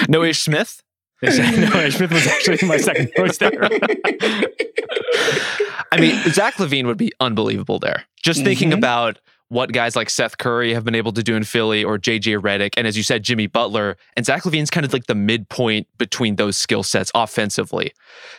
[0.07, 0.81] No Ish Smith?
[1.21, 3.51] no Ish Smith was actually my second choice there.
[5.91, 8.05] I mean, Zach LaVine would be unbelievable there.
[8.23, 8.79] Just thinking mm-hmm.
[8.79, 12.39] about what guys like Seth Curry have been able to do in Philly or JJ
[12.39, 12.75] Redick.
[12.77, 16.35] And as you said, Jimmy Butler and Zach LaVine's kind of like the midpoint between
[16.37, 17.91] those skill sets offensively.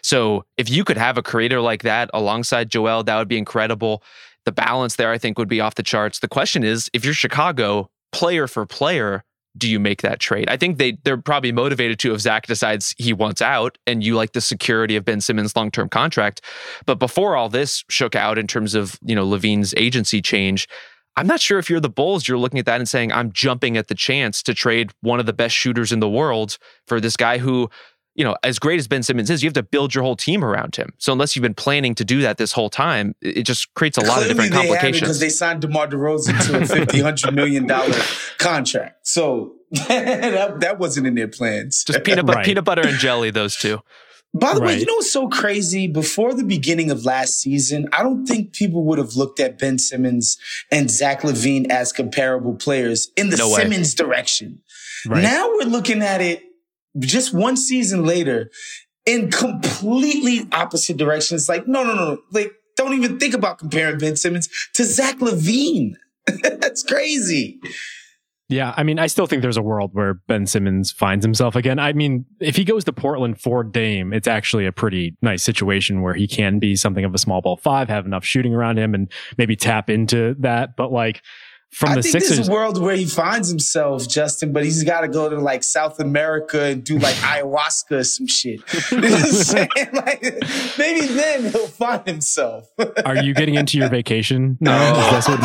[0.02, 4.02] So if you could have a creator like that alongside Joel, that would be incredible.
[4.44, 6.20] The balance there, I think, would be off the charts.
[6.20, 9.24] The question is, if you're Chicago, player for player,
[9.56, 10.48] do you make that trade?
[10.48, 14.14] I think they they're probably motivated to if Zach decides he wants out and you
[14.14, 16.40] like the security of Ben Simmons' long term contract.
[16.86, 20.68] But before all this shook out in terms of you know LaVine's agency change,
[21.16, 23.76] I'm not sure if you're the Bulls, you're looking at that and saying I'm jumping
[23.76, 27.16] at the chance to trade one of the best shooters in the world for this
[27.16, 27.68] guy who
[28.20, 30.44] you know, as great as Ben Simmons is, you have to build your whole team
[30.44, 30.92] around him.
[30.98, 34.02] So unless you've been planning to do that this whole time, it just creates a
[34.02, 35.00] lot Clearly of different complications.
[35.00, 37.96] Because they signed DeMar DeRozan to a fifty hundred million dollar
[38.36, 39.54] contract, so
[39.88, 41.82] that that wasn't in their plans.
[41.82, 42.44] Just peanut butter, right.
[42.44, 43.80] peanut butter and jelly, those two.
[44.34, 44.66] By the right.
[44.66, 45.86] way, you know what's so crazy?
[45.86, 49.78] Before the beginning of last season, I don't think people would have looked at Ben
[49.78, 50.36] Simmons
[50.70, 54.60] and Zach LaVine as comparable players in the no Simmons direction.
[55.06, 55.22] Right.
[55.22, 56.44] Now we're looking at it
[56.98, 58.50] just one season later
[59.06, 61.48] in completely opposite directions.
[61.48, 65.94] Like, no, no, no, like, don't even think about comparing Ben Simmons to Zach LaVine.
[66.42, 67.60] That's crazy.
[68.50, 71.78] Yeah, I mean, I still think there's a world where Ben Simmons finds himself again.
[71.78, 76.02] I mean, if he goes to Portland for Dame, it's actually a pretty nice situation
[76.02, 78.92] where he can be something of a small ball five, have enough shooting around him,
[78.92, 80.70] and maybe tap into that.
[80.76, 81.22] But like,
[81.72, 82.36] from I the think Sixers.
[82.36, 85.62] There's a world where he finds himself, Justin, but he's got to go to like
[85.62, 88.60] South America and do like ayahuasca or some shit.
[89.94, 90.22] like,
[90.78, 92.68] maybe then he'll find himself.
[93.04, 94.58] Are you getting into your vacation?
[94.60, 94.72] No.
[94.72, 95.40] That's what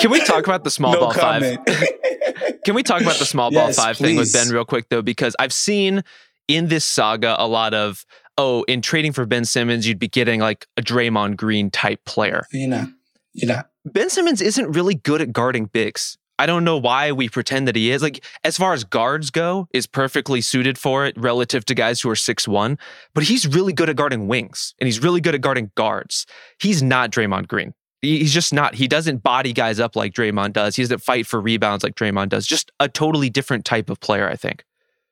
[0.00, 1.60] Can we talk about the small no ball comment.
[1.66, 2.62] five?
[2.64, 4.06] Can we talk about the small ball yes, five please.
[4.06, 5.02] thing with Ben real quick though?
[5.02, 6.04] Because I've seen
[6.46, 8.04] in this saga a lot of
[8.38, 12.46] oh, in trading for Ben Simmons, you'd be getting like a Draymond Green type player.
[12.52, 12.86] You know.
[13.34, 13.68] You're not.
[13.84, 16.16] Ben Simmons isn't really good at guarding bigs.
[16.40, 18.00] I don't know why we pretend that he is.
[18.00, 22.10] Like, as far as guards go, is perfectly suited for it relative to guys who
[22.10, 22.78] are six one.
[23.12, 26.26] But he's really good at guarding wings and he's really good at guarding guards.
[26.60, 27.74] He's not Draymond Green.
[28.02, 28.76] He's just not.
[28.76, 30.76] He doesn't body guys up like Draymond does.
[30.76, 32.46] He doesn't fight for rebounds like Draymond does.
[32.46, 34.64] Just a totally different type of player, I think.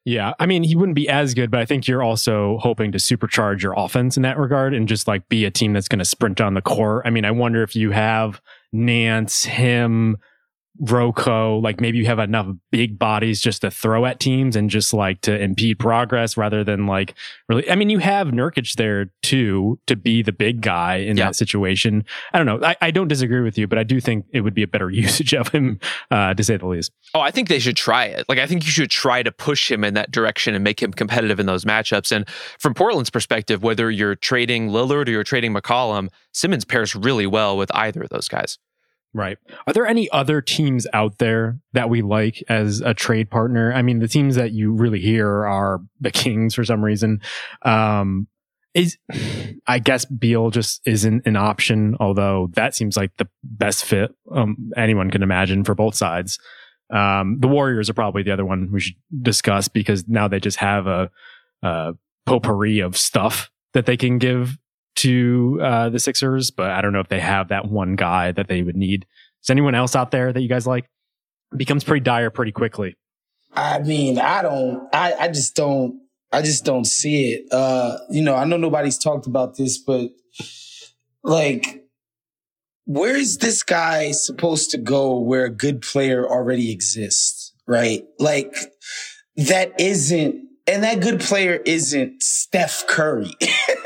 [0.07, 0.35] Yeah.
[0.39, 3.61] I mean, he wouldn't be as good, but I think you're also hoping to supercharge
[3.61, 6.39] your offense in that regard and just like be a team that's going to sprint
[6.39, 7.03] down the court.
[7.05, 8.41] I mean, I wonder if you have
[8.73, 10.17] Nance, him,
[10.81, 14.93] Rocco, like maybe you have enough big bodies just to throw at teams and just
[14.95, 17.15] like to impede progress rather than like
[17.49, 17.69] really.
[17.71, 21.27] I mean, you have Nurkic there too to be the big guy in Yeah.
[21.27, 22.05] that situation.
[22.33, 22.67] I don't know.
[22.67, 24.91] I, I don't disagree with you, but I do think it would be a better
[25.07, 25.79] usage of him,
[26.11, 26.93] uh, to say the least.
[27.15, 28.25] Oh, I think they should try it.
[28.29, 30.93] Like, I think you should try to push him in that direction and make him
[30.93, 32.15] competitive in those matchups.
[32.15, 37.27] And from Portland's perspective, whether you're trading Lillard or you're trading McCollum, Simmons pairs really
[37.27, 38.59] well with either of those guys.
[39.17, 39.39] Right.
[39.67, 43.73] Are there any other teams out there that we like as a trade partner?
[43.73, 47.23] I mean, the teams that you really hear are the Kings for some reason.
[47.63, 48.27] Um,
[48.75, 48.99] is
[49.67, 54.71] I guess Beal just isn't an option, although that seems like the best fit um,
[54.77, 56.39] anyone can imagine for both sides.
[56.93, 60.59] Um, the Warriors are probably the other one we should discuss because now they just
[60.59, 61.11] have a,
[61.63, 61.95] a
[62.27, 64.59] potpourri of stuff that they can give
[64.97, 68.49] to uh, the Sixers, but I don't know if they have that one guy that
[68.49, 69.07] they would need.
[69.43, 70.85] Is anyone else out there that you guys like?
[71.53, 72.97] It becomes pretty dire pretty quickly.
[73.53, 76.01] I mean, I don't, I, I just don't,
[76.33, 77.53] I just don't see it.
[77.53, 80.11] Uh, you know, I know nobody's talked about this, but
[81.23, 81.85] like,
[82.85, 87.55] where is this guy supposed to go where a good player already exists?
[87.67, 88.05] Right?
[88.19, 88.55] Like,
[89.37, 93.31] that isn't, and that good player isn't Steph Curry.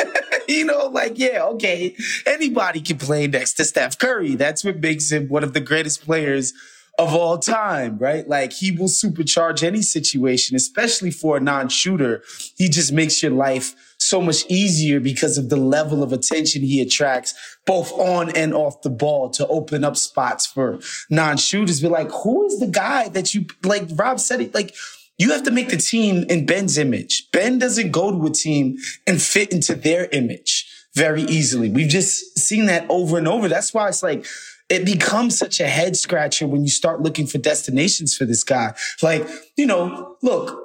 [0.59, 1.95] you know, like, yeah, okay,
[2.27, 4.35] anybody can play next to Steph Curry.
[4.35, 6.53] That's what makes him one of the greatest players
[6.99, 8.29] of all time, right?
[8.29, 12.23] Like he will supercharge any situation, especially for a non-shooter.
[12.57, 16.81] He just makes your life so much easier because of the level of attention he
[16.83, 17.35] attracts
[17.65, 21.81] both on and off the ball to open up spots for non-shooters.
[21.81, 24.75] But like, who is the guy that you, like Rob said it, like,
[25.21, 27.31] you have to make the team in Ben's image.
[27.31, 31.69] Ben doesn't go to a team and fit into their image very easily.
[31.69, 33.47] We've just seen that over and over.
[33.47, 34.25] That's why it's like,
[34.71, 38.73] it becomes such a head scratcher when you start looking for destinations for this guy.
[39.03, 39.29] Like,
[39.59, 40.59] you know, look,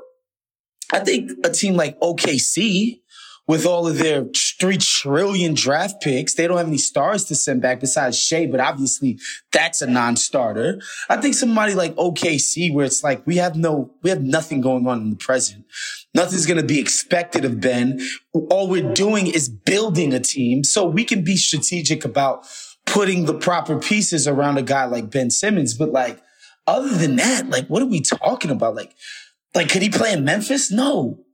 [0.94, 3.02] I think a team like OKC,
[3.48, 4.26] with all of their
[4.60, 8.60] three trillion draft picks, they don't have any stars to send back besides Shai, but
[8.60, 9.20] obviously
[9.52, 10.82] that's a non-starter.
[11.10, 14.88] I think somebody like OKC, where it's like we have no, we have nothing going
[14.88, 15.66] on in the present.
[16.14, 18.00] Nothing's going to be expected of Ben.
[18.34, 22.48] All we're doing is building a team so we can be strategic about
[22.86, 25.74] putting the proper pieces around a guy like Ben Simmons.
[25.74, 26.22] But like,
[26.68, 28.76] other than that, like, what are we talking about?
[28.76, 28.96] Like,
[29.54, 30.72] like, could he play in Memphis?
[30.72, 31.25] No.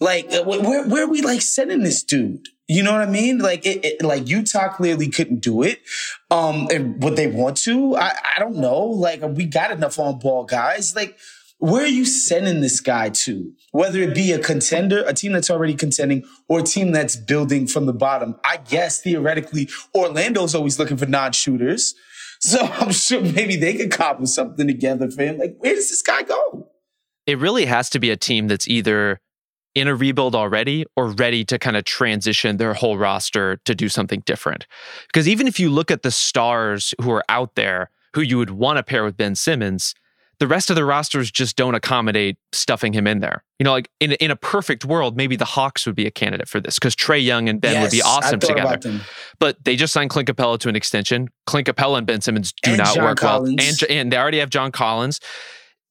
[0.00, 2.46] Like, uh, where, where are we like sending this dude?
[2.68, 3.38] You know what I mean?
[3.38, 5.80] Like, it, it, like Utah clearly couldn't do it.
[6.30, 7.96] Um, and would they want to?
[7.96, 8.78] I, I don't know.
[8.84, 10.96] Like, we got enough on ball guys.
[10.96, 11.18] Like,
[11.58, 13.52] where are you sending this guy to?
[13.72, 17.66] Whether it be a contender, a team that's already contending, or a team that's building
[17.66, 18.36] from the bottom.
[18.44, 21.94] I guess theoretically, Orlando's always looking for non-shooters.
[22.40, 25.38] So I'm sure maybe they could cobble something together for him.
[25.38, 26.70] Like, where does this guy go?
[27.26, 29.20] It really has to be a team that's either
[29.74, 33.88] in a rebuild already or ready to kind of transition their whole roster to do
[33.88, 34.66] something different.
[35.06, 38.50] Because even if you look at the stars who are out there who you would
[38.50, 39.94] want to pair with Ben Simmons,
[40.40, 43.44] the rest of the rosters just don't accommodate stuffing him in there.
[43.58, 46.48] You know, like in, in a perfect world, maybe the Hawks would be a candidate
[46.48, 48.78] for this because Trae Young and Ben would be awesome together.
[49.38, 51.28] But they just signed Clint Capela to an extension.
[51.46, 53.56] Clint Capela and Ben Simmons do And not John work Collins.
[53.58, 53.68] well.
[53.68, 55.20] And, and they already have John Collins.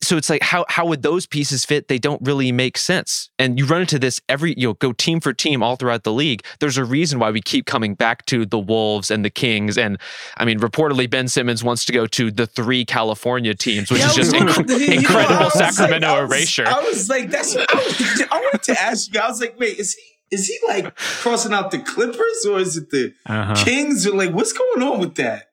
[0.02, 1.90] So it's like how how would those pieces fit?
[1.90, 3.30] They don't really make sense.
[3.38, 6.14] And you run into this every you know go team for team all throughout the
[6.14, 6.44] league.
[6.62, 9.78] There's a reason why we keep coming back to the Wolves and the Kings.
[9.78, 9.98] And
[10.38, 14.08] I mean, reportedly Ben Simmons wants to go to the three California teams, which Yeah,
[14.10, 16.66] is just inc- you incredible I was like- Sacramento I was- erasure.
[16.66, 17.56] I was like, that's.
[17.58, 19.20] I, was, I wanted to ask you.
[19.20, 22.78] I was like, wait, is he is he like crossing out the Clippers or is
[22.78, 23.56] it the Uh-huh.
[23.66, 25.48] Kings or like what's going on with that?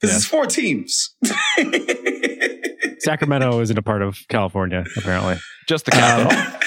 [0.00, 0.16] Because Yeah.
[0.16, 1.14] it's four teams.
[3.06, 5.36] Sacramento isn't a part of California, apparently.
[5.68, 6.36] just the capital.
[6.38, 6.60] Um,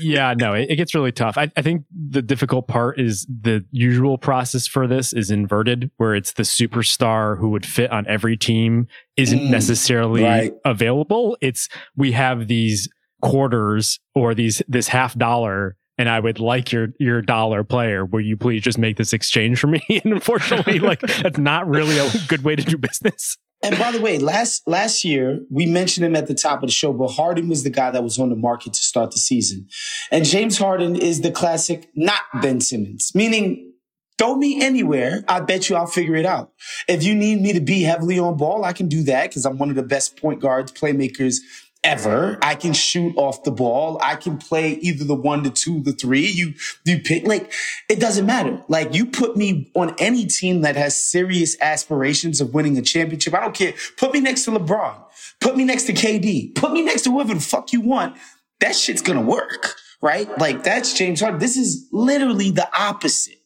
[0.00, 1.36] yeah, no, it, it gets really tough.
[1.36, 6.14] I, I think the difficult part is the usual process for this is inverted, where
[6.14, 8.86] it's the superstar who would fit on every team
[9.18, 10.52] isn't Mm, necessarily right.
[10.64, 11.36] available.
[11.42, 12.88] It's we have these
[13.20, 15.76] quarters or these this half dollar.
[15.98, 18.06] And I would like your your dollar player.
[18.06, 19.82] Will you please just make this exchange for me?
[20.04, 23.36] And unfortunately, like that's not really a good way to do business.
[23.62, 26.72] And by the way, last last year we mentioned him at the top of the
[26.72, 29.68] show, but Harden was the guy that was on the market to start the season.
[30.10, 33.72] And James Harden is the classic not Ben Simmons, meaning
[34.18, 35.24] throw me anywhere.
[35.28, 36.52] I bet you I'll figure it out.
[36.88, 39.58] If you need me to be heavily on ball, I can do that because I'm
[39.58, 41.36] one of the best point guards, playmakers
[41.84, 42.38] ever.
[42.42, 43.98] I can shoot off the ball.
[44.02, 46.26] I can play either the one, the two, the three.
[46.26, 47.52] You, you pick, like,
[47.88, 48.62] it doesn't matter.
[48.68, 53.34] Like, you put me on any team that has serious aspirations of winning a championship.
[53.34, 53.74] I don't care.
[53.96, 54.96] Put me next to LeBron.
[55.40, 56.54] Put me next to KD.
[56.54, 58.16] Put me next to whoever the fuck you want.
[58.60, 60.28] That shit's gonna work, right?
[60.38, 61.40] Like, that's James Harden.
[61.40, 63.38] This is literally the opposite.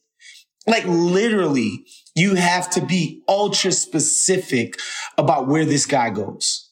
[0.66, 4.78] Like, literally, you have to be ultra specific
[5.16, 6.65] about where this guy goes.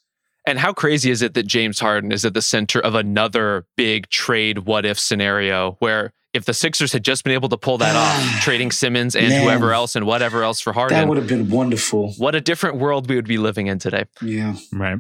[0.47, 4.09] And how crazy is it that James Harden is at the center of another big
[4.11, 7.95] trade what if scenario where if the Sixers had just been able to pull that
[7.95, 11.29] off, trading Simmons and Man, whoever else and whatever else for Harden, that would have
[11.29, 12.13] been wonderful.
[12.19, 14.05] What a different world we would be living in today.
[14.21, 14.57] Yeah.
[14.73, 14.99] Right.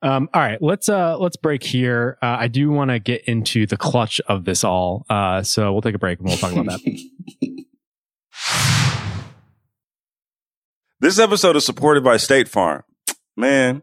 [0.00, 2.16] Um, all right, let's uh, let's break here.
[2.22, 5.82] Uh, I do want to get into the clutch of this all, uh, so we'll
[5.82, 7.08] take a break and we'll talk about that.
[11.00, 12.84] this episode is supported by State Farm.
[13.36, 13.82] Man,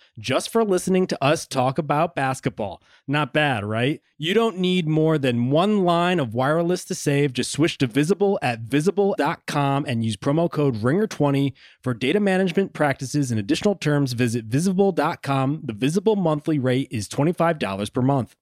[0.19, 2.81] just for listening to us talk about basketball.
[3.07, 4.01] Not bad, right?
[4.17, 7.33] You don't need more than one line of wireless to save.
[7.33, 13.31] Just switch to Visible at visible.com and use promo code RINGER20 for data management practices
[13.31, 14.13] and additional terms.
[14.13, 15.61] Visit visible.com.
[15.63, 18.35] The Visible monthly rate is $25 per month.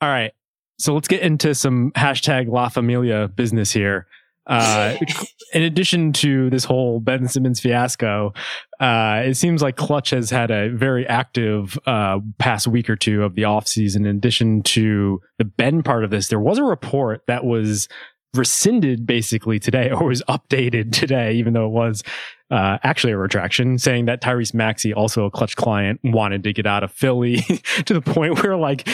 [0.00, 0.32] All right.
[0.78, 4.06] So let's get into some hashtag La Familia business here.
[4.48, 4.96] Uh,
[5.52, 8.32] in addition to this whole Ben Simmons fiasco,
[8.80, 13.22] uh, it seems like Klutch has had a very active uh, past week or two
[13.22, 13.96] of the offseason.
[13.96, 17.88] In addition to the Ben part of this, there was a report that was
[18.34, 22.02] rescinded basically today or was updated today, even though it was
[22.50, 26.66] uh, actually a retraction, saying that Tyrese Maxey, also a Klutch client, wanted to get
[26.66, 27.36] out of Philly
[27.84, 28.88] to the point where like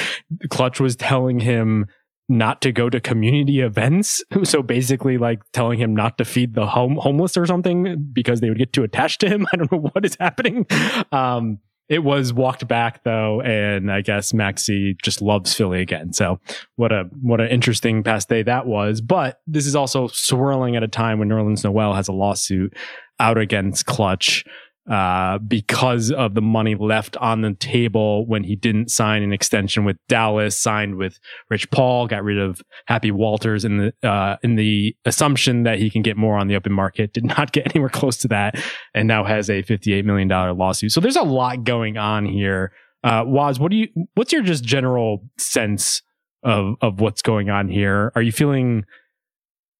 [0.50, 1.86] Klutch was telling him
[2.28, 4.22] not to go to community events.
[4.44, 8.48] So basically, like telling him not to feed the home homeless or something because they
[8.50, 9.46] would get too attached to him.
[9.52, 10.66] I don't know what is happening.
[11.12, 11.58] Um,
[11.88, 16.12] it was walked back though, and I guess Maxey just loves Philly again.
[16.12, 16.40] So
[16.76, 19.00] what a what an interesting past day that was.
[19.00, 22.74] But this is also swirling at a time when Nerlens Noel has a lawsuit
[23.20, 24.44] out against Klutch
[24.90, 29.84] uh, because of the money left on the table when he didn't sign an extension
[29.84, 31.18] with Dallas, signed with
[31.48, 35.88] Rich Paul, got rid of Happy Walters in the uh, in the assumption that he
[35.88, 37.12] can get more on the open market.
[37.14, 40.52] Did not get anywhere close to that, and now has a fifty eight million dollar
[40.52, 40.92] lawsuit.
[40.92, 42.72] So there's a lot going on here.
[43.02, 43.88] Uh, Wos, what do you?
[44.14, 46.02] What's your just general sense
[46.42, 48.12] of of what's going on here?
[48.14, 48.84] Are you feeling?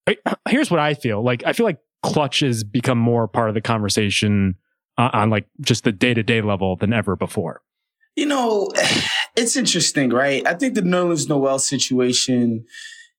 [0.48, 1.42] Here's what I feel like.
[1.44, 4.56] I feel like Klutch has become more part of the conversation
[4.96, 7.62] on like just the day to day level than ever before?
[8.16, 8.70] You know,
[9.36, 10.46] it's interesting, right?
[10.46, 12.66] I think the Nerlens Noel situation,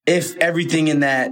[0.06, 1.32] if everything in that,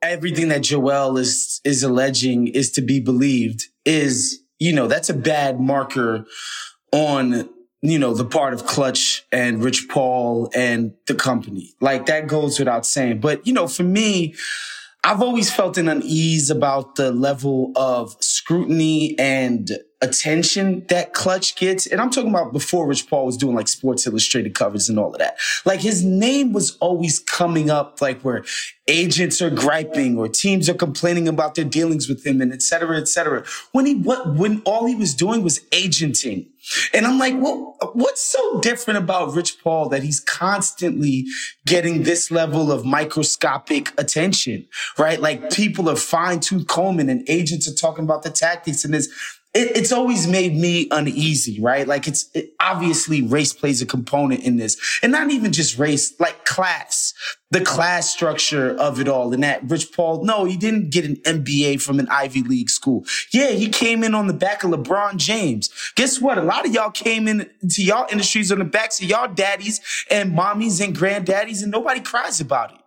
[0.00, 5.14] everything that Noel is is alleging is to be believed, is you know that's a
[5.14, 6.26] bad marker
[6.92, 7.48] on
[7.80, 11.74] you know the part of Klutch and Rich Paul and the company.
[11.80, 13.20] Like that goes without saying.
[13.20, 14.34] But you know, for me.
[15.04, 19.68] I've always felt an unease about the level of scrutiny and
[20.00, 21.86] attention that Klutch gets.
[21.88, 25.12] And I'm talking about before Rich Paul was doing like Sports Illustrated covers and all
[25.12, 25.38] of that.
[25.64, 28.44] Like his name was always coming up, like where
[28.86, 32.96] agents are griping or teams are complaining about their dealings with him and et cetera,
[32.96, 33.44] et cetera.
[33.72, 36.51] When he, what, when all he was doing was agenting.
[36.94, 41.26] And I'm like, well, what's so different about Rich Paul that he's constantly
[41.66, 45.20] getting this level of microscopic attention, right?
[45.20, 49.08] Like people are fine tooth combing and agents are talking about the tactics and this
[49.54, 51.86] it, it's always made me uneasy, right?
[51.86, 56.18] Like it's it, obviously race plays a component in this and not even just race,
[56.18, 57.12] like class,
[57.50, 59.34] the class structure of it all.
[59.34, 63.04] And that Rich Paul, no, he didn't get an MBA from an Ivy League school.
[63.30, 65.70] Yeah, he came in on the back of LeBron James.
[65.96, 66.38] Guess what?
[66.38, 69.82] A lot of y'all came in to y'all industries on the backs of y'all daddies
[70.10, 72.78] and mommies and granddaddies and nobody cries about it.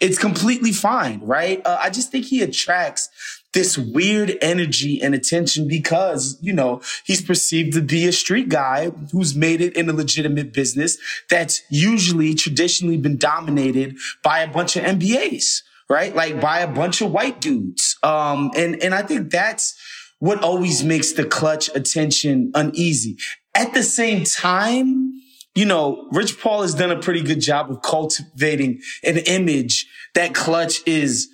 [0.00, 1.60] It's completely fine, right?
[1.66, 3.10] Uh, I just think he attracts
[3.54, 8.90] this weird energy and attention because, you know, he's perceived to be a street guy
[9.12, 10.98] who's made it in a legitimate business
[11.30, 16.14] that's usually traditionally been dominated by a bunch of MBAs, right?
[16.14, 17.96] Like by a bunch of white dudes.
[18.02, 19.78] Um, and, and I think that's
[20.18, 23.16] what always makes the Klutch attention uneasy.
[23.54, 25.12] At the same time,
[25.54, 30.34] you know, Rich Paul has done a pretty good job of cultivating an image that
[30.34, 31.28] Klutch is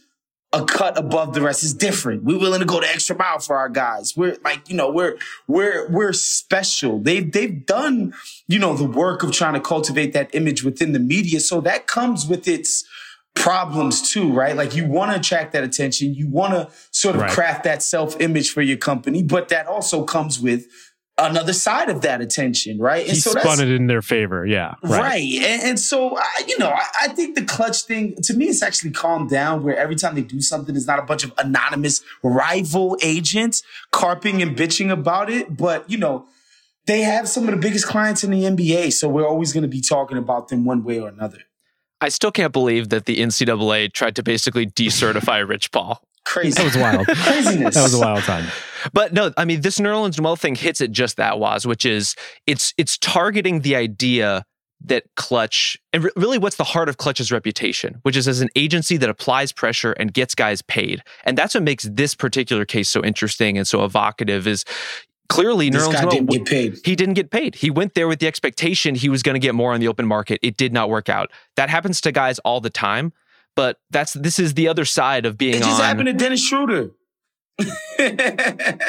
[0.52, 2.24] a cut above the rest is different.
[2.24, 4.16] We're willing to go the extra mile for our guys.
[4.16, 6.98] We're like, you know, we're, we're, we're special.
[6.98, 8.14] They've, they've done,
[8.48, 11.38] you know, the work of trying to cultivate that image within the media.
[11.38, 12.84] So that comes with its
[13.34, 14.56] problems too, right?
[14.56, 16.14] Like you want to attract that attention.
[16.14, 17.30] You want to sort of right.
[17.30, 20.66] craft that self image for your company, but that also comes with
[21.20, 23.06] another side of that attention, right?
[23.06, 25.00] And he so spun it in their favor, yeah, right.
[25.00, 25.22] right.
[25.22, 28.62] And, and, so, I, you know, I, I, think the Klutch thing to me it's
[28.62, 29.62] actually calmed down.
[29.62, 34.42] Where every time they do something, it's not a bunch of anonymous rival agents carping
[34.42, 36.26] and bitching about it, but you know.
[36.86, 39.68] They have some of the biggest clients in the NBA, so we're always going to
[39.68, 41.38] be talking about them one way or another.
[42.00, 46.02] I still can't believe that the NCAA tried to basically decertify Rich Paul.
[46.24, 46.52] Crazy.
[46.52, 47.06] That was wild.
[47.06, 47.74] Craziness.
[47.74, 48.46] That was a wild time.
[48.92, 52.16] But no, I mean, this Nerlens Noel thing hits it just that was, which is
[52.46, 54.44] it's it's targeting the idea
[54.82, 58.48] that Klutch and re- really what's the heart of Klutch's reputation, which is as an
[58.56, 61.02] agency that applies pressure and gets guys paid.
[61.24, 64.64] And that's what makes this particular case so interesting and so evocative is
[65.28, 66.78] clearly this Nerlens didn't get paid.
[66.84, 67.54] He didn't get paid.
[67.54, 70.06] He went there with the expectation he was going to get more on the open
[70.06, 70.40] market.
[70.42, 71.30] It did not work out.
[71.56, 73.12] That happens to guys all the time.
[73.56, 75.56] But that's this is the other side of being.
[75.56, 76.92] It just on, happened to Dennis Schroeder.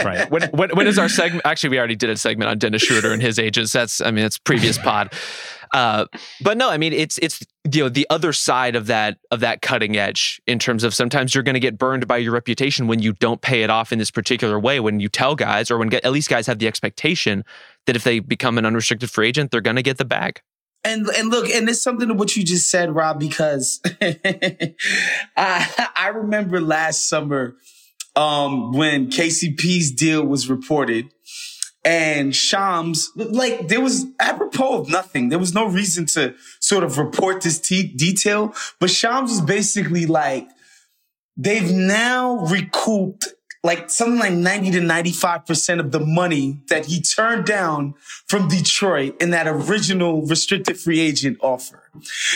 [0.04, 0.30] right.
[0.30, 1.46] When, when, when is our segment?
[1.46, 3.72] Actually, we already did a segment on Dennis Schroeder and his agents.
[3.72, 5.14] That's, I mean, it's previous pod.
[5.74, 6.06] Uh,
[6.42, 9.62] but no, I mean, it's it's you know the other side of that of that
[9.62, 13.02] cutting edge in terms of sometimes you're going to get burned by your reputation when
[13.02, 14.82] you don't pay it off in this particular way.
[14.82, 17.46] When you tell guys, or when get, at least guys have the expectation
[17.86, 20.42] that if they become an unrestricted free agent, they're going to get the bag.
[20.84, 23.80] And and look, and it's something to what you just said, Rob, because
[25.38, 27.56] I I remember last summer
[28.16, 31.10] um, when KCP's deal was reported
[31.84, 35.30] and Shams, like there was apropos of nothing.
[35.30, 40.48] There was no reason to sort of report this detail, but Shams was basically like,
[41.36, 43.28] they've now recouped
[43.64, 47.94] like something like 90 to 95% of the money that he turned down
[48.28, 51.84] from Detroit in that original restricted free agent offer.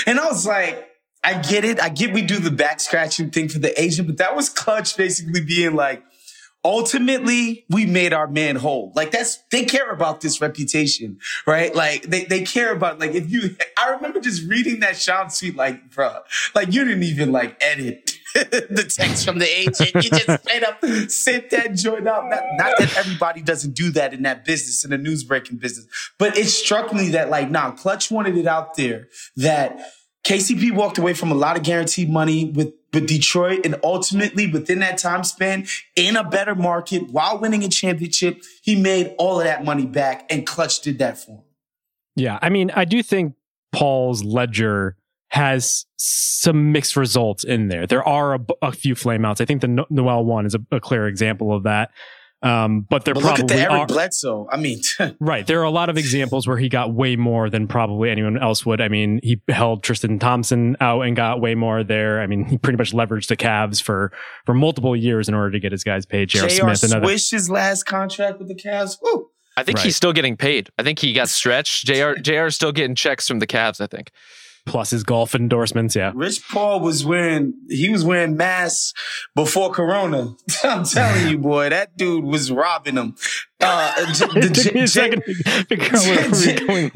[0.06, 0.88] And I was like,
[1.26, 1.82] I get it.
[1.82, 4.96] I get we do the back scratching thing for the agent, but that was Klutch
[4.96, 6.04] basically being like,
[6.64, 8.92] ultimately we made our man whole.
[8.96, 11.18] Like that's, they care about this reputation,
[11.48, 11.74] right?
[11.74, 15.56] Like they, they care about, like if you, I remember just reading that Sean tweet,
[15.56, 16.20] like, bro,
[16.54, 19.96] like you didn't even like edit the text from the agent.
[19.96, 22.26] You just straight up sent that joint out.
[22.26, 25.88] Not, not, that everybody doesn't do that in that business, in the news breaking business,
[26.20, 29.08] but it struck me that like, nah, Klutch wanted it out there
[29.38, 29.80] that
[30.26, 34.80] KCP walked away from a lot of guaranteed money with, with Detroit and ultimately within
[34.80, 39.46] that time span in a better market while winning a championship, he made all of
[39.46, 41.44] that money back and Klutch did that for him.
[42.16, 42.40] Yeah.
[42.42, 43.36] I mean, I do think
[43.72, 44.98] Paul's ledger
[45.30, 47.86] has some mixed results in there.
[47.86, 49.42] There are a, a few flameouts.
[49.42, 51.92] I think the Noel one is a, a clear example of that.
[52.46, 54.48] Um, but there but probably look at the Eric are, Bledsoe.
[54.52, 54.80] I mean,
[55.20, 55.48] right.
[55.48, 58.64] There are a lot of examples where he got way more than probably anyone else
[58.68, 58.82] would.
[58.82, 62.22] I mean, he held Tristan Thompson out and got way more there.
[62.22, 64.12] I mean, he pretty much leveraged the Cavs for
[64.46, 66.30] for multiple years in order to get his guys paid.
[66.30, 66.48] J.R.
[66.50, 67.08] Smith, another.
[67.08, 68.98] Swish his last contract with the Cavs.
[69.02, 69.30] Woo.
[69.58, 69.86] I think right.
[69.86, 70.70] he's still getting paid.
[70.78, 71.88] I think he got stretched.
[71.88, 72.20] Jr.
[72.22, 72.46] Jr.
[72.46, 73.82] is still getting checks from the Cavs.
[73.82, 74.12] I think
[74.66, 75.96] plus his golf endorsements.
[75.96, 76.12] Yeah.
[76.16, 78.94] Rich Paul was wearing, he was wearing masks
[79.36, 80.36] before Corona.
[80.64, 83.16] I'm telling you, boy, that dude was robbing them.
[83.62, 84.14] Uh,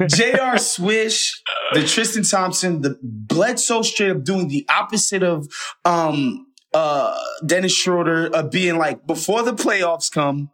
[0.08, 0.58] J.R.
[0.58, 1.42] Swish,
[1.72, 5.46] the Tristan Thompson, the Bledsoe straight up doing the opposite of,
[5.84, 10.50] um, uh, Dennis Schroeder, uh, being like, before the playoffs come,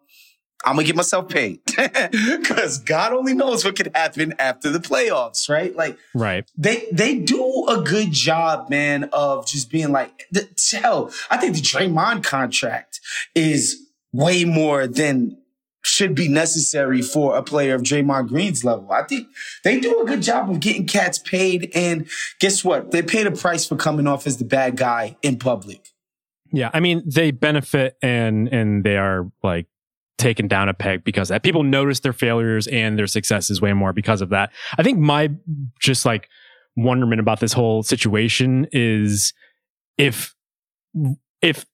[0.67, 1.61] I'm gonna get myself paid
[2.11, 5.75] because God only knows what could happen after the playoffs, right?
[5.75, 6.51] Like, right?
[6.59, 10.49] They they do a good job, man, of just being like, the,
[10.83, 13.01] hell, I think the Draymond contract
[13.37, 13.81] is
[14.13, 15.39] way more than
[15.85, 18.91] should be necessary for a player of Draymond Green's level.
[18.91, 19.29] I think
[19.63, 21.71] they do a good job of getting cats paid.
[21.77, 22.09] And
[22.41, 22.91] guess what?
[22.91, 25.93] They paid a price for coming off as the bad guy in public.
[26.53, 29.67] Yeah, I mean they benefit and and they are like
[30.19, 33.93] taken down a peg because that people notice their failures and their successes way more
[33.93, 34.53] because of that.
[34.79, 35.31] I think my
[35.81, 36.29] just like
[36.77, 39.33] wonderment about this whole situation is
[39.99, 40.35] if
[41.43, 41.67] if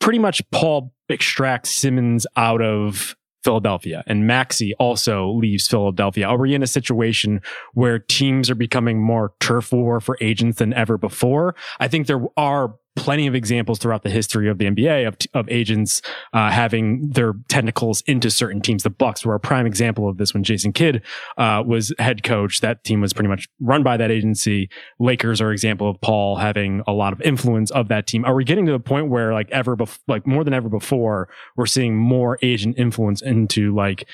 [0.00, 6.26] pretty much Paul extracts Simmons out of Philadelphia and Maxey also leaves Philadelphia.
[6.26, 7.40] Are we in a situation
[7.72, 11.54] where teams are becoming more turf war for agents than ever before?
[11.80, 15.48] I think there are plenty of examples throughout the history of the NBA of, of
[15.48, 18.82] agents uh, having their tentacles into certain teams.
[18.82, 21.02] The Bucks were a prime example of this when Jason Kidd
[21.36, 22.60] uh, was head coach.
[22.60, 24.68] That team was pretty much run by that agency.
[24.98, 28.24] Lakers are an example of Paul having a lot of influence of that team.
[28.24, 31.28] Are we getting to the point where like ever, bef- like more than ever before,
[31.56, 34.08] we're seeing more agent influence into like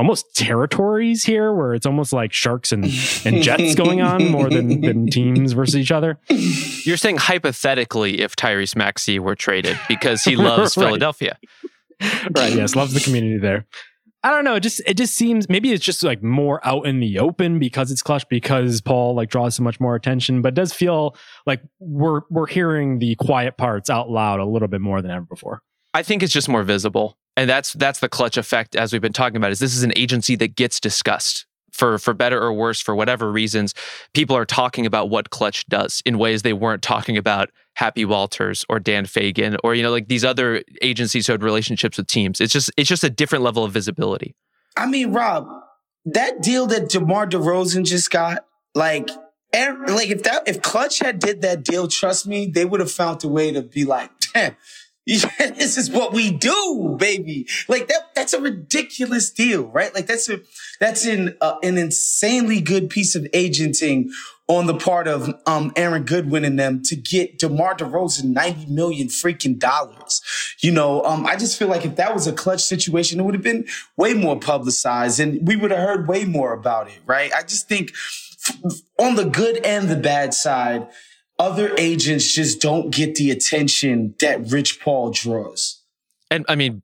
[0.00, 2.84] almost territories here where it's almost like sharks and,
[3.26, 6.18] and jets going on more than, than teams versus each other.
[6.28, 10.86] You're saying hypothetically if Tyrese Maxey were traded because he loves Right.
[10.86, 11.38] Philadelphia.
[12.34, 12.54] right.
[12.54, 12.74] Yes.
[12.74, 13.66] Loves the community there.
[14.22, 14.54] I don't know.
[14.54, 17.90] It just it just seems maybe it's just like more out in the open because
[17.90, 21.14] it's Klutch because Paul like draws so much more attention, but it does feel
[21.46, 25.24] like we're we're hearing the quiet parts out loud a little bit more than ever
[25.26, 25.62] before.
[25.94, 27.16] I think it's just more visible.
[27.36, 29.92] And that's that's the Klutch effect as we've been talking about is this is an
[29.96, 33.74] agency that gets discussed for for better or worse for whatever reasons
[34.12, 38.64] people are talking about what Klutch does in ways they weren't talking about Happy Walters
[38.68, 42.40] or Dan Fegan or you know like these other agencies who had relationships with teams.
[42.40, 44.34] It's just it's just a different level of visibility.
[44.76, 45.48] I mean, Rob,
[46.04, 49.08] that deal that DeMar DeRozan just got, like,
[49.52, 53.22] like if that if Klutch had did that deal, trust me, they would have found
[53.24, 54.56] a way to be like, damn,
[55.38, 57.46] this is what we do, baby.
[57.68, 59.92] Like that that's a ridiculous deal, right?
[59.92, 60.40] Like that's a
[60.78, 64.10] that's an uh, an insanely good piece of agenting
[64.46, 69.08] on the part of um Aaron Goodwin and them to get DeMar DeRozan 90 million
[69.08, 70.22] freaking dollars.
[70.60, 73.34] You know, um I just feel like if that was a Klutch situation, it would
[73.34, 77.32] have been way more publicized and we would have heard way more about it, right?
[77.34, 77.92] I just think
[78.96, 80.88] on the good and the bad side,
[81.40, 85.80] other agents just don't get the attention that Rich Paul draws.
[86.30, 86.82] And I mean,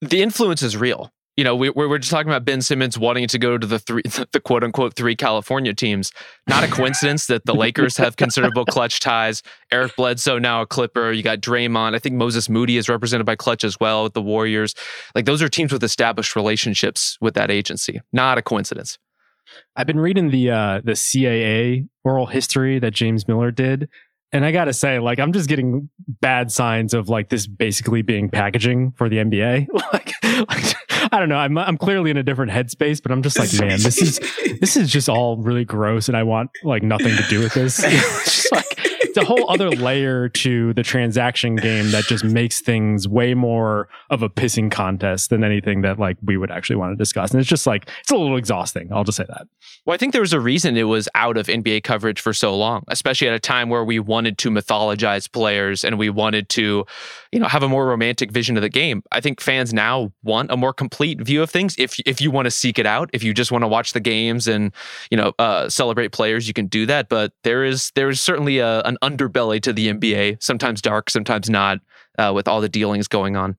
[0.00, 1.12] the influence is real.
[1.36, 4.02] You know, we, we're just talking about Ben Simmons wanting to go to the three,
[4.32, 6.12] the quote unquote three California teams.
[6.48, 9.42] Not a coincidence that the Lakers have considerable Klutch ties.
[9.72, 11.12] Eric Bledsoe now a Clipper.
[11.12, 11.94] You got Draymond.
[11.94, 14.74] I think Moses Moody is represented by Klutch as well with the Warriors.
[15.14, 18.00] Like those are teams with established relationships with that agency.
[18.12, 18.98] Not a coincidence.
[19.76, 23.88] I've been reading the uh, the CAA oral history that James Miller did,
[24.34, 25.88] and I gotta say, like, I'm just getting
[26.20, 29.68] bad signs of like this basically being packaging for the NBA.
[29.92, 30.12] like,
[30.48, 30.76] like,
[31.12, 31.36] I don't know.
[31.36, 34.18] I'm I'm clearly in a different headspace, but I'm just like, man, this is
[34.60, 37.76] this is just all really gross, and I want like nothing to do with this.
[37.82, 38.73] just like
[39.16, 43.88] it's a whole other layer to the transaction game that just makes things way more
[44.10, 47.30] of a pissing contest than anything that like we would actually want to discuss.
[47.30, 48.92] And it's just like it's a little exhausting.
[48.92, 49.46] I'll just say that.
[49.86, 52.56] Well, I think there was a reason it was out of NBA coverage for so
[52.56, 56.86] long, especially at a time where we wanted to mythologize players and we wanted to,
[57.34, 59.02] you know, have a more romantic vision of the game.
[59.10, 61.74] I think fans now want a more complete view of things.
[61.78, 63.98] If if you want to seek it out, if you just want to watch the
[63.98, 64.72] games and
[65.10, 67.08] you know uh, celebrate players, you can do that.
[67.08, 71.50] But there is there is certainly a, an underbelly to the NBA, sometimes dark, sometimes
[71.50, 71.80] not,
[72.20, 73.56] uh, with all the dealings going on.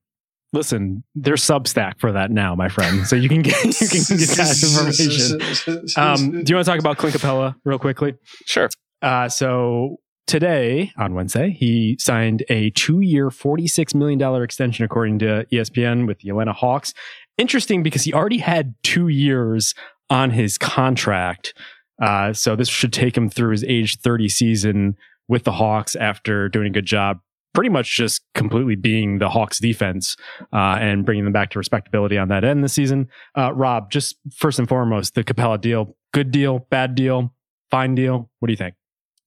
[0.54, 3.06] Listen, there's Substack for that now, my friend.
[3.06, 5.86] So you can get you can get that information.
[6.02, 8.14] Um, do you want to talk about Clint Capela real quickly?
[8.46, 8.70] Sure.
[9.02, 15.46] Uh, so today on Wednesday, he signed a two-year, forty-six million dollar extension, according to
[15.52, 16.94] ESPN, with the Atlanta Hawks.
[17.38, 19.74] Interesting because he already had two years
[20.10, 21.54] on his contract,
[22.00, 24.96] uh, so this should take him through his age thirty season
[25.28, 27.20] with the Hawks after doing a good job.
[27.54, 30.14] Pretty much just completely being the Hawks defense
[30.52, 33.08] uh, and bringing them back to respectability on that end this season.
[33.36, 37.32] Uh, Rob, just first and foremost, the Capela deal, good deal, bad deal,
[37.70, 38.30] fine deal.
[38.40, 38.74] What do you think?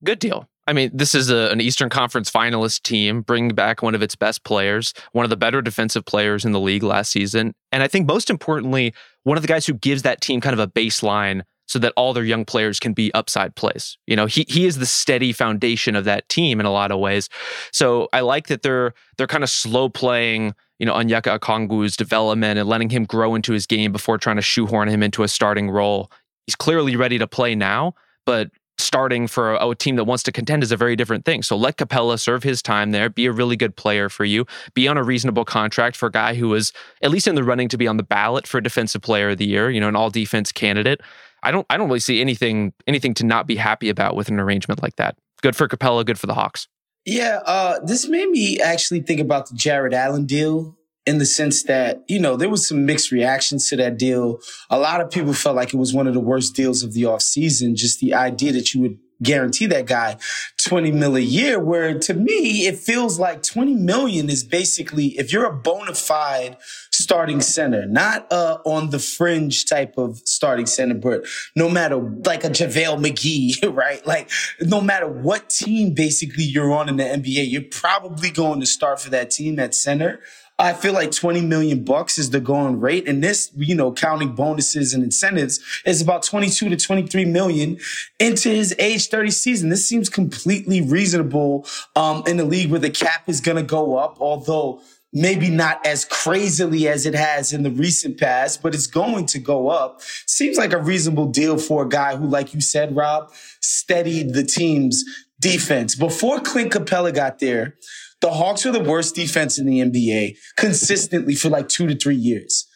[0.04, 0.49] Good deal.
[0.70, 4.15] I mean, this is a, an Eastern Conference finalist team, bringing back one of its
[4.15, 7.55] best players, one of the better defensive players in the league last season.
[7.72, 8.93] And I think most importantly,
[9.24, 12.13] one of the guys who gives that team kind of a baseline so that all
[12.13, 13.97] their young players can be upside plays.
[14.05, 16.99] You know, he he is the steady foundation of that team in a lot of
[16.99, 17.30] ways.
[17.72, 22.59] So I like that they're they're kind of slow playing, you know, Onyeka Okongwu's development
[22.59, 25.72] and letting him grow into his game before trying to shoehorn him into a starting
[25.72, 26.11] role.
[26.45, 28.51] He's clearly ready to play now, but
[28.82, 31.44] starting for a, a, team that wants to contend is a very different thing.
[31.44, 34.88] So let Capela serve his time there, be a really good player for you, be
[34.88, 37.78] on a reasonable contract for a guy who is at least in the running to
[37.78, 40.52] be on the ballot for defensive player of the year, you know, an all defense
[40.52, 41.02] candidate.
[41.44, 44.40] I don't I don't really see anything anything to not be happy about with an
[44.40, 45.16] arrangement like that.
[45.42, 46.68] Good for Capela, good for the Hawks.
[47.06, 51.64] Yeah, uh, this made me actually think about the Jarrett Allen deal in the sense
[51.64, 54.39] that, you know, there was some mixed reactions to that deal.
[54.70, 57.04] A lot of people felt like it was one of the worst deals of the
[57.04, 57.76] offseason.
[57.76, 60.18] Just the idea that you would guarantee that guy
[60.66, 65.34] 20 mil a year, where to me, it feels like 20 million is basically, if
[65.34, 66.58] you're a bona fide
[66.91, 71.26] starting center, not uh, on the fringe type of starting center, but
[71.56, 74.06] no matter like a JaVale McGee, right?
[74.06, 74.30] Like
[74.62, 79.00] no matter what team basically you're on in the NBA, you're probably going to start
[79.00, 80.20] for that team at center.
[80.60, 83.07] I feel like 20 million bucks is the going rate.
[83.07, 87.78] And this, you know, counting bonuses and incentives is about 22 to 23 million
[88.20, 89.70] into his age 30 season.
[89.70, 93.95] This seems completely reasonable, um, in a league where the cap is going to go
[93.95, 94.82] up, although
[95.14, 99.39] maybe not as crazily as it has in the recent past, but it's going to
[99.39, 100.01] go up.
[100.28, 103.32] Seems like a reasonable deal for a guy who, like you said, Rob,
[103.62, 105.03] steadied the team's
[105.39, 105.95] defense.
[105.95, 107.76] Before Clint Capela got there,
[108.22, 112.15] the Hawks are the worst defense in the NBA consistently for like two to three
[112.15, 112.67] years.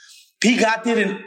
[0.42, 1.24] He got there and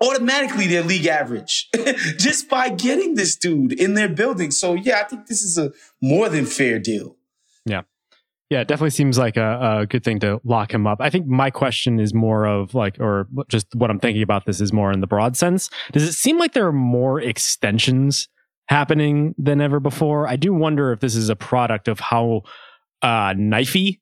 [0.00, 1.68] automatically their league average
[2.18, 4.50] just by getting this dude in their building.
[4.50, 7.16] So yeah, I think this is a more than fair deal.
[7.64, 7.82] Yeah.
[8.50, 11.02] Yeah, it definitely seems like a, a, good thing to lock him up.
[11.02, 14.62] I think my question is more of like, or just what I'm thinking about this
[14.62, 15.68] is more in the broad sense.
[15.92, 18.26] Does it seem like there are more extensions
[18.70, 20.26] happening than ever before?
[20.26, 22.44] I do wonder if this is a product of how
[23.02, 23.98] uh, knifey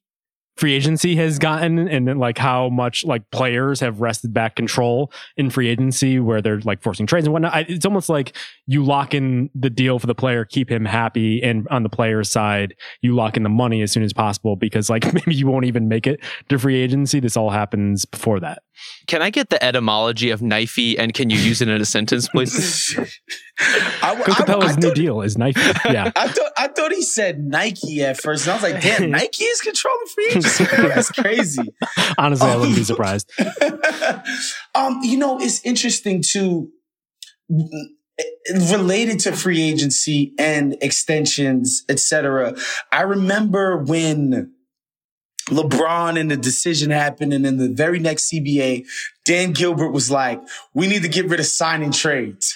[0.57, 5.13] free agency has gotten and then like how much like players have wrested back control
[5.37, 7.55] in free agency where they're like forcing trades and whatnot.
[7.55, 8.35] I, it's almost like
[8.67, 11.43] you lock in the deal for the player, keep him happy.
[11.43, 14.89] And on the player's side, you lock in the money as soon as possible because
[14.89, 17.21] like maybe you won't even make it to free agency.
[17.21, 18.63] This all happens before that.
[19.07, 22.29] Can I get the etymology of knifey and can you use it in a sentence,
[22.29, 22.99] please?
[23.59, 25.61] I, Capela's new deal is Nike.
[25.87, 29.11] Yeah, I thought I thought he said Nike at first, and I was like, "Damn,
[29.11, 30.65] Nike is controlling free agency.
[30.77, 31.75] That's crazy."
[32.19, 33.31] Honestly, um, I wouldn't be um, surprised.
[34.75, 36.71] um, you know, it's interesting too,
[38.71, 42.55] related to free agency and extensions, etc.
[42.93, 44.53] I remember when
[45.49, 47.33] LeBron and the decision happened.
[47.33, 48.87] And in the very next CBA,
[49.25, 50.41] Dan Gilbert was like,
[50.75, 52.55] we need to get rid of signing trades.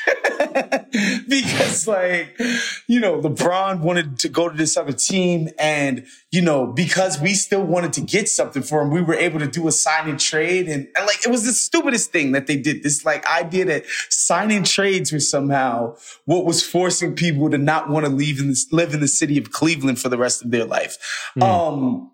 [1.28, 2.38] because like,
[2.86, 5.48] you know, LeBron wanted to go to this other team.
[5.58, 9.38] And, you know, because we still wanted to get something for him, we were able
[9.38, 10.68] to do a signing trade.
[10.68, 12.82] And, and like, it was the stupidest thing that they did.
[12.82, 18.06] This like idea that signing trades was somehow what was forcing people to not want
[18.06, 20.64] to leave in this, live in the city of Cleveland for the rest of their
[20.64, 21.30] life.
[21.38, 21.42] Mm.
[21.42, 22.10] Um,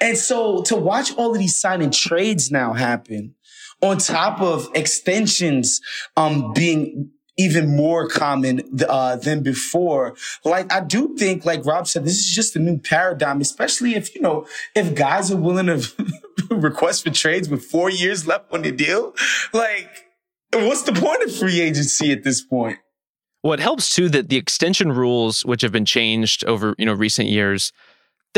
[0.00, 3.34] and so to watch all of these signing trades now happen
[3.82, 5.80] on top of extensions,
[6.16, 10.16] um, being even more common uh, than before.
[10.44, 14.14] Like I do think, like Rob said, this is just a new paradigm, especially if
[14.14, 15.88] you know if guys are willing to
[16.50, 19.14] request for trades with four years left on the deal.
[19.52, 19.88] Like,
[20.52, 22.78] what's the point of free agency at this point?
[23.42, 26.92] Well, it helps too that the extension rules, which have been changed over you know
[26.92, 27.72] recent years,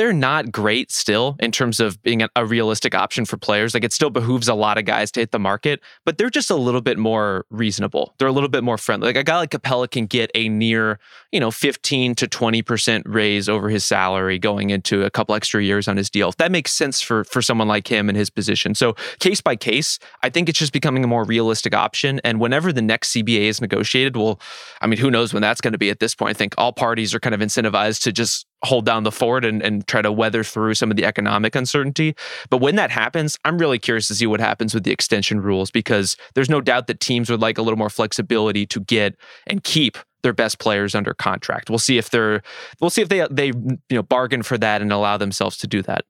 [0.00, 3.74] they're not great still in terms of being a realistic option for players.
[3.74, 6.48] Like it still behooves a lot of guys to hit the market, but they're just
[6.48, 8.14] a little bit more reasonable.
[8.18, 9.08] They're a little bit more friendly.
[9.08, 10.98] Like a guy like Capela can get a near,
[11.32, 15.86] you know, 15 to 20% raise over his salary going into a couple extra years
[15.86, 16.30] on his deal.
[16.30, 18.74] If that makes sense for for someone like him in his position.
[18.74, 22.22] So case by case, I think it's just becoming a more realistic option.
[22.24, 24.40] And whenever the next CBA is negotiated, well,
[24.80, 26.30] I mean, who knows when that's going to be at this point.
[26.30, 29.62] I think all parties are kind of incentivized to just hold down the fort and,
[29.62, 32.14] and try to weather through some of the economic uncertainty.
[32.50, 35.70] But when that happens, I'm really curious to see what happens with the extension rules
[35.70, 39.64] because there's no doubt that teams would like a little more flexibility to get and
[39.64, 41.70] keep their best players under contract.
[41.70, 42.42] We'll see if they're
[42.80, 45.82] we'll see if they they you know bargain for that and allow themselves to do
[45.82, 46.04] that.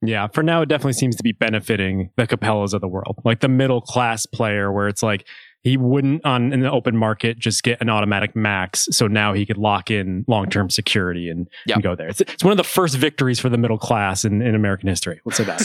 [0.00, 3.16] Yeah, for now it definitely seems to be benefiting the Capelas of the world.
[3.24, 5.26] Like the middle class player where it's like
[5.62, 8.88] he wouldn't on in the open market just get an automatic max.
[8.92, 11.76] So now he could lock in long term security and, yep.
[11.76, 12.08] and, go there.
[12.08, 15.20] It's, it's one of the first victories for the middle class in, in American history.
[15.24, 15.58] Let's say that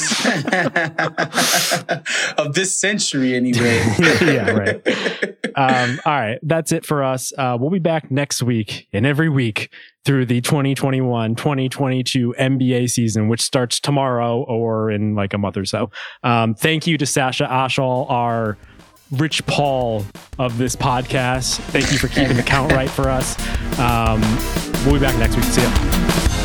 [2.37, 3.83] of this century, anyway.
[4.21, 4.81] yeah, right.
[5.55, 7.31] Um, all right, that's it for us.
[7.37, 9.71] Uh, we'll be back next week and every week
[10.05, 15.65] through the 2021 2022 NBA season, which starts tomorrow or in like a month or
[15.65, 15.91] so.
[16.23, 18.57] Um, thank you to Sasha Ashall, our
[19.13, 20.05] Rich Paul
[20.39, 21.59] of this podcast.
[21.71, 23.37] Thank you for keeping the count right for us.
[23.79, 24.21] Um,
[24.85, 25.45] we'll be back next week.
[25.45, 26.42] See ya.